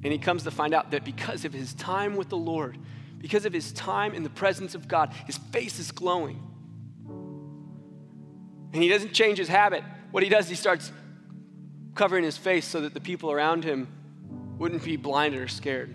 And 0.02 0.12
he 0.12 0.18
comes 0.18 0.42
to 0.42 0.50
find 0.50 0.74
out 0.74 0.90
that 0.90 1.04
because 1.04 1.44
of 1.44 1.52
his 1.52 1.72
time 1.74 2.16
with 2.16 2.28
the 2.28 2.36
Lord, 2.36 2.76
because 3.18 3.46
of 3.46 3.52
his 3.54 3.72
time 3.72 4.12
in 4.14 4.22
the 4.22 4.30
presence 4.30 4.74
of 4.74 4.86
God, 4.86 5.14
his 5.26 5.38
face 5.38 5.78
is 5.78 5.90
glowing. 5.92 6.42
And 8.74 8.82
he 8.82 8.88
doesn't 8.88 9.14
change 9.14 9.38
his 9.38 9.48
habit. 9.48 9.82
What 10.10 10.22
he 10.22 10.28
does, 10.28 10.48
he 10.48 10.54
starts 10.54 10.92
covering 11.94 12.24
his 12.24 12.36
face 12.36 12.66
so 12.66 12.82
that 12.82 12.92
the 12.92 13.00
people 13.00 13.32
around 13.32 13.64
him 13.64 13.88
wouldn't 14.58 14.84
be 14.84 14.96
blinded 14.96 15.40
or 15.40 15.48
scared. 15.48 15.94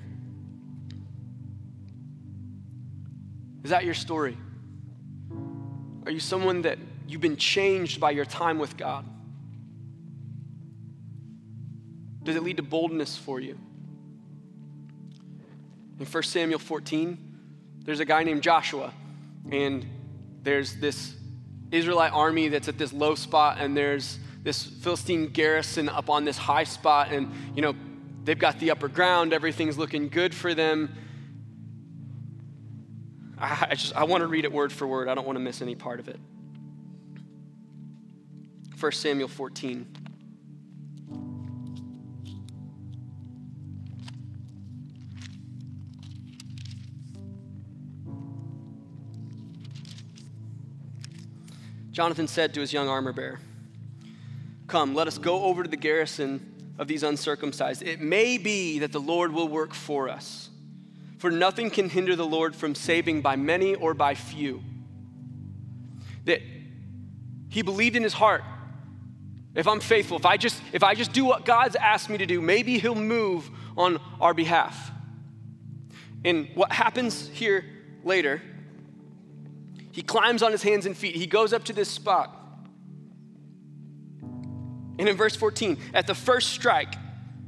Is 3.64 3.70
that 3.70 3.86
your 3.86 3.94
story? 3.94 4.38
Are 6.06 6.12
you 6.12 6.20
someone 6.20 6.64
that 6.64 6.80
you've 7.08 7.22
been 7.22 7.38
changed 7.38 8.00
by 8.00 8.12
your 8.12 8.26
time 8.26 8.58
with 8.58 8.78
God? 8.78 9.06
Does 12.30 12.36
it 12.36 12.44
lead 12.44 12.58
to 12.58 12.64
boldness 12.64 13.18
for 13.18 13.40
you? 13.40 13.58
In 16.00 16.06
1 16.06 16.24
Samuel 16.24 16.60
14, 16.60 17.18
there's 17.84 18.02
a 18.02 18.06
guy 18.06 18.22
named 18.22 18.44
Joshua, 18.44 18.94
and 19.52 19.84
there's 20.44 20.76
this 20.76 21.16
Israelite 21.72 22.14
army 22.14 22.48
that's 22.50 22.68
at 22.68 22.78
this 22.78 22.94
low 22.94 23.16
spot, 23.16 23.58
and 23.60 23.76
there's 23.76 24.20
this 24.44 24.62
Philistine 24.62 25.30
garrison 25.30 25.90
up 25.90 26.08
on 26.08 26.24
this 26.24 26.38
high 26.38 26.66
spot, 26.66 27.12
and 27.12 27.32
you 27.56 27.64
know, 27.64 27.74
they've 28.26 28.38
got 28.38 28.60
the 28.60 28.70
upper 28.70 28.90
ground, 28.90 29.34
everything's 29.34 29.80
looking 29.80 30.08
good 30.08 30.36
for 30.36 30.54
them. 30.54 30.96
I, 33.40 33.74
just 33.74 33.96
I 33.96 34.04
want 34.04 34.22
to 34.22 34.28
read 34.28 34.46
it 34.46 34.52
word 34.52 34.72
for 34.72 34.86
word. 34.86 35.08
I 35.08 35.16
don't 35.16 35.26
want 35.26 35.38
to 35.38 35.44
miss 35.44 35.64
any 35.64 35.74
part 35.74 36.00
of 36.00 36.08
it. 36.08 36.20
1 38.80 38.92
Samuel 38.92 39.30
14. 39.30 39.96
Jonathan 52.00 52.30
said 52.30 52.54
to 52.54 52.62
his 52.62 52.72
young 52.72 52.88
armor 52.88 53.12
bearer, 53.12 53.42
Come, 54.68 54.96
let 54.96 55.08
us 55.08 55.18
go 55.18 55.44
over 55.44 55.64
to 55.64 55.70
the 55.70 55.76
garrison 55.76 56.74
of 56.78 56.88
these 56.88 57.04
uncircumcised. 57.04 57.84
It 57.84 58.00
may 58.00 58.38
be 58.38 58.80
that 58.80 58.94
the 58.94 59.02
Lord 59.02 59.34
will 59.34 59.50
work 59.50 59.74
for 59.74 60.08
us, 60.08 60.50
for 61.18 61.30
nothing 61.30 61.70
can 61.70 61.90
hinder 61.90 62.16
the 62.16 62.26
Lord 62.26 62.56
from 62.56 62.74
saving 62.74 63.22
by 63.22 63.36
many 63.36 63.76
or 63.76 63.94
by 63.94 64.16
few. 64.16 64.64
That 66.24 66.40
he 67.50 67.64
believed 67.64 67.98
in 67.98 68.04
his 68.04 68.14
heart. 68.14 68.46
If 69.54 69.68
I'm 69.68 69.82
faithful, 69.82 70.16
if 70.16 70.26
I 70.26 70.38
just 70.38 70.62
if 70.72 70.84
I 70.84 70.96
just 70.96 71.12
do 71.12 71.26
what 71.26 71.44
God's 71.44 71.76
asked 71.76 72.10
me 72.10 72.18
to 72.20 72.26
do, 72.26 72.40
maybe 72.40 72.80
he'll 72.80 72.96
move 72.96 73.52
on 73.76 74.00
our 74.22 74.34
behalf. 74.34 74.90
And 76.24 76.48
what 76.56 76.72
happens 76.72 77.28
here 77.28 77.66
later, 78.06 78.42
he 79.92 80.02
climbs 80.02 80.44
on 80.44 80.52
his 80.52 80.64
hands 80.64 80.86
and 80.86 80.96
feet. 80.96 81.16
He 81.16 81.26
goes 81.26 81.54
up 81.54 81.64
to 81.66 81.74
this 81.74 81.90
spot. 81.90 82.36
And 85.00 85.08
in 85.08 85.16
verse 85.16 85.36
14, 85.36 85.78
at 85.94 86.08
the 86.08 86.16
first 86.16 86.50
strike, 86.50 86.94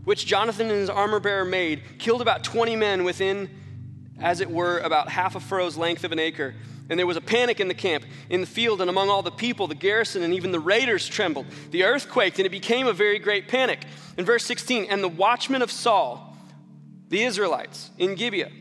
which 0.06 0.26
Jonathan 0.26 0.70
and 0.70 0.80
his 0.80 0.90
armor 0.90 1.20
bearer 1.20 1.46
made, 1.46 1.84
killed 2.00 2.22
about 2.22 2.44
20 2.44 2.76
men 2.76 3.04
within, 3.04 3.50
as 4.20 4.40
it 4.42 4.50
were, 4.50 4.80
about 4.80 5.10
half 5.10 5.36
a 5.36 5.40
furrow's 5.40 5.78
length 5.78 6.04
of 6.04 6.12
an 6.12 6.20
acre. 6.20 6.56
And 6.90 6.98
there 6.98 7.08
was 7.08 7.18
a 7.18 7.22
panic 7.22 7.60
in 7.60 7.68
the 7.68 7.74
camp, 7.74 8.06
in 8.30 8.42
the 8.42 8.48
field, 8.48 8.82
and 8.82 8.90
among 8.90 9.10
all 9.10 9.22
the 9.22 9.32
people. 9.32 9.68
The 9.68 9.76
garrison 9.76 10.24
and 10.24 10.34
even 10.34 10.52
the 10.52 10.60
raiders 10.60 11.08
trembled. 11.08 11.46
The 11.72 11.84
earth 11.84 12.10
quaked, 12.10 12.40
and 12.40 12.46
it 12.46 12.52
became 12.52 12.88
a 12.88 12.94
very 12.94 13.20
great 13.20 13.48
panic. 13.48 13.82
In 14.18 14.26
verse 14.26 14.46
16, 14.46 14.86
and 14.86 15.04
the 15.04 15.10
watchmen 15.10 15.62
of 15.62 15.72
Saul, 15.72 16.36
the 17.10 17.24
Israelites, 17.24 17.92
in 17.98 18.16
Gibeah 18.16 18.52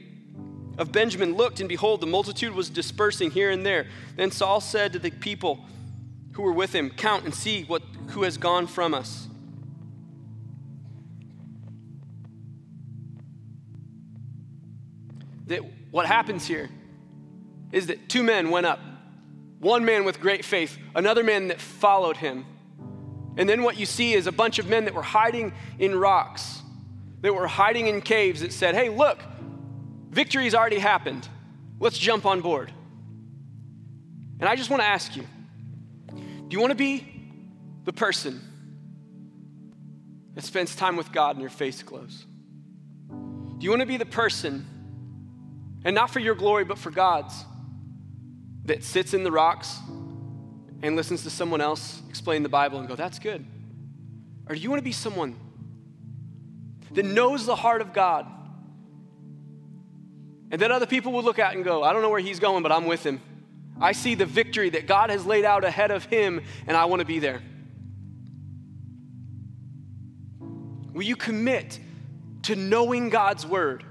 of 0.81 0.90
Benjamin 0.93 1.37
looked, 1.37 1.61
and 1.61 1.69
behold, 1.69 2.01
the 2.01 2.07
multitude 2.07 2.55
was 2.55 2.71
dispersing 2.71 3.31
here 3.31 3.51
and 3.51 3.66
there. 3.66 3.87
Then 4.16 4.31
Saul 4.31 4.62
said 4.62 4.95
to 4.95 4.99
the 4.99 5.11
people 5.11 5.61
who 6.33 6.43
were 6.43 6.55
with 6.55 6.75
him, 6.75 6.88
Count 6.88 7.25
and 7.27 7.35
see 7.35 7.64
what 7.64 7.83
who 8.09 8.23
has 8.23 8.38
gone 8.38 8.66
from 8.66 8.95
us. 8.95 9.29
That 15.49 15.61
what 15.90 16.07
happens 16.07 16.47
here 16.47 16.71
is 17.73 17.88
that 17.88 18.09
two 18.09 18.23
men 18.23 18.49
went 18.49 18.64
up. 18.64 18.81
One 19.59 19.85
man 19.85 20.05
with 20.05 20.19
great 20.19 20.47
faith, 20.47 20.79
another 20.95 21.23
man 21.23 21.49
that 21.49 21.61
followed 21.61 22.16
him. 22.16 22.47
And 23.37 23.47
then 23.47 23.62
what 23.62 23.77
you 23.77 23.85
see 23.85 24.14
is 24.14 24.27
a 24.27 24.33
bunch 24.33 24.59
of 24.59 24.66
men 24.66 24.87
that 24.87 24.95
were 24.95 25.03
hiding 25.03 25.53
in 25.79 25.95
rocks, 25.95 26.62
that 27.21 27.35
were 27.35 27.47
hiding 27.47 27.87
in 27.87 28.01
caves 28.01 28.40
that 28.40 28.55
said, 28.55 28.75
Hey, 28.75 28.88
look, 28.88 29.19
victory's 30.11 30.55
already 30.55 30.79
happened. 30.79 31.29
Let's 31.79 31.96
jump 31.96 32.27
on 32.27 32.40
board. 32.40 32.73
And 34.40 34.49
I 34.49 34.57
just 34.57 34.70
want 34.70 34.83
to 34.83 34.87
ask 34.87 35.16
you 35.16 35.25
do 36.12 36.57
you 36.57 36.61
want 36.61 36.73
to 36.73 36.77
be 36.77 37.07
the 37.85 37.92
person 37.92 38.40
that 40.35 40.42
spends 40.42 40.75
time 40.75 40.96
with 40.96 41.12
God 41.12 41.37
and 41.37 41.40
your 41.40 41.51
face 41.51 41.83
glows? 41.83 42.25
Do 43.09 43.64
you 43.64 43.70
want 43.70 43.81
to 43.81 43.87
be 43.87 43.99
the 43.99 44.07
person, 44.07 44.66
and 45.85 45.94
not 45.94 46.11
for 46.11 46.18
your 46.18 46.35
glory, 46.35 46.64
but 46.64 46.79
for 46.79 46.90
God's, 46.90 47.44
that 48.64 48.83
sits 48.83 49.14
in 49.14 49.23
the 49.23 49.31
rocks 49.31 49.79
and 50.83 50.96
listens 50.96 51.23
to 51.25 51.31
someone 51.31 51.61
else 51.61 52.03
explain 52.09 52.42
the 52.42 52.49
Bible 52.49 52.79
and 52.79 52.88
go, 52.88 52.96
that's 52.96 53.18
good? 53.18 53.44
Or 54.49 54.55
do 54.55 54.61
you 54.61 54.70
want 54.70 54.81
to 54.81 54.85
be 54.85 54.92
someone 54.92 55.37
that 56.92 57.05
knows 57.05 57.46
the 57.46 57.55
heart 57.55 57.81
of 57.81 57.92
God 57.92 58.27
and 60.51 60.61
that 60.61 60.71
other 60.71 60.87
people 60.87 61.13
would 61.13 61.25
look 61.25 61.39
at 61.39 61.55
and 61.55 61.65
go, 61.65 61.83
I 61.83 61.93
don't 61.93 62.03
know 62.03 62.11
where 62.11 62.21
he's 62.21 62.41
going, 62.41 62.63
but 62.63 62.73
I'm 62.73 62.87
with 62.87 63.05
him. 63.05 63.21
I 63.81 63.93
see 63.93 64.15
the 64.15 64.27
victory 64.27 64.71
that 64.71 64.87
God 64.87 65.11
has 65.11 65.25
laid 65.25 65.45
out 65.45 65.65
ahead 65.65 65.91
of 65.91 66.05
him, 66.05 66.43
and 66.67 66.77
I 66.77 66.85
want 66.87 67.01
to 67.01 67.07
be 67.07 67.19
there. 67.19 67.41
Will 70.93 71.03
you 71.03 71.17
commit 71.17 71.79
to 72.43 72.57
knowing 72.57 73.09
God's 73.09 73.47
word? 73.47 73.85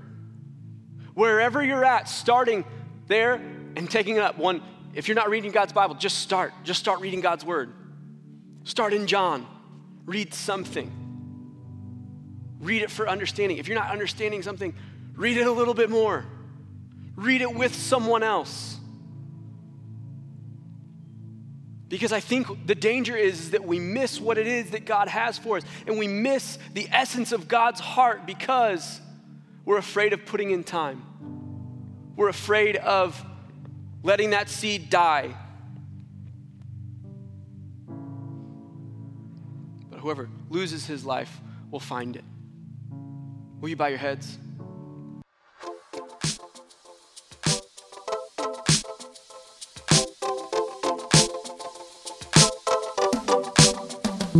Wherever 1.15 1.63
you're 1.63 1.83
at, 1.83 2.07
starting 2.07 2.65
there 3.07 3.33
and 3.33 3.89
taking 3.89 4.17
it 4.17 4.21
up. 4.21 4.37
One, 4.37 4.61
if 4.93 5.07
you're 5.07 5.15
not 5.15 5.29
reading 5.29 5.51
God's 5.51 5.73
Bible, 5.73 5.95
just 5.95 6.19
start. 6.19 6.53
Just 6.63 6.79
start 6.79 6.99
reading 6.99 7.21
God's 7.21 7.43
word. 7.43 7.73
Start 8.63 8.93
in 8.93 9.07
John. 9.07 9.47
Read 10.05 10.33
something. 10.33 10.91
Read 12.59 12.81
it 12.81 12.91
for 12.91 13.07
understanding. 13.07 13.57
If 13.57 13.67
you're 13.67 13.77
not 13.77 13.91
understanding 13.91 14.43
something, 14.43 14.73
read 15.15 15.37
it 15.37 15.47
a 15.47 15.51
little 15.51 15.73
bit 15.73 15.89
more. 15.89 16.25
Read 17.19 17.41
it 17.41 17.53
with 17.53 17.75
someone 17.75 18.23
else. 18.23 18.77
Because 21.89 22.13
I 22.13 22.21
think 22.21 22.65
the 22.65 22.75
danger 22.75 23.17
is 23.17 23.51
that 23.51 23.65
we 23.65 23.77
miss 23.77 24.21
what 24.21 24.37
it 24.37 24.47
is 24.47 24.69
that 24.69 24.85
God 24.85 25.09
has 25.09 25.37
for 25.37 25.57
us, 25.57 25.63
and 25.85 25.99
we 25.99 26.07
miss 26.07 26.57
the 26.73 26.87
essence 26.91 27.33
of 27.33 27.49
God's 27.49 27.81
heart 27.81 28.25
because 28.25 29.01
we're 29.65 29.77
afraid 29.77 30.13
of 30.13 30.25
putting 30.25 30.51
in 30.51 30.63
time. 30.63 31.03
We're 32.15 32.29
afraid 32.29 32.77
of 32.77 33.21
letting 34.01 34.29
that 34.29 34.47
seed 34.47 34.89
die. 34.89 35.35
But 39.89 39.99
whoever 39.99 40.29
loses 40.49 40.85
his 40.85 41.03
life 41.03 41.41
will 41.69 41.81
find 41.81 42.15
it. 42.15 42.23
Will 43.59 43.67
you 43.67 43.75
bow 43.75 43.87
your 43.87 43.97
heads? 43.97 44.37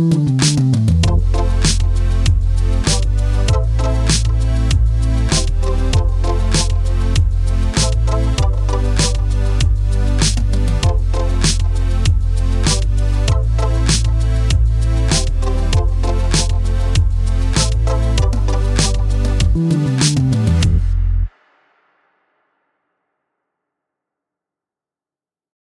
Música 0.00 0.39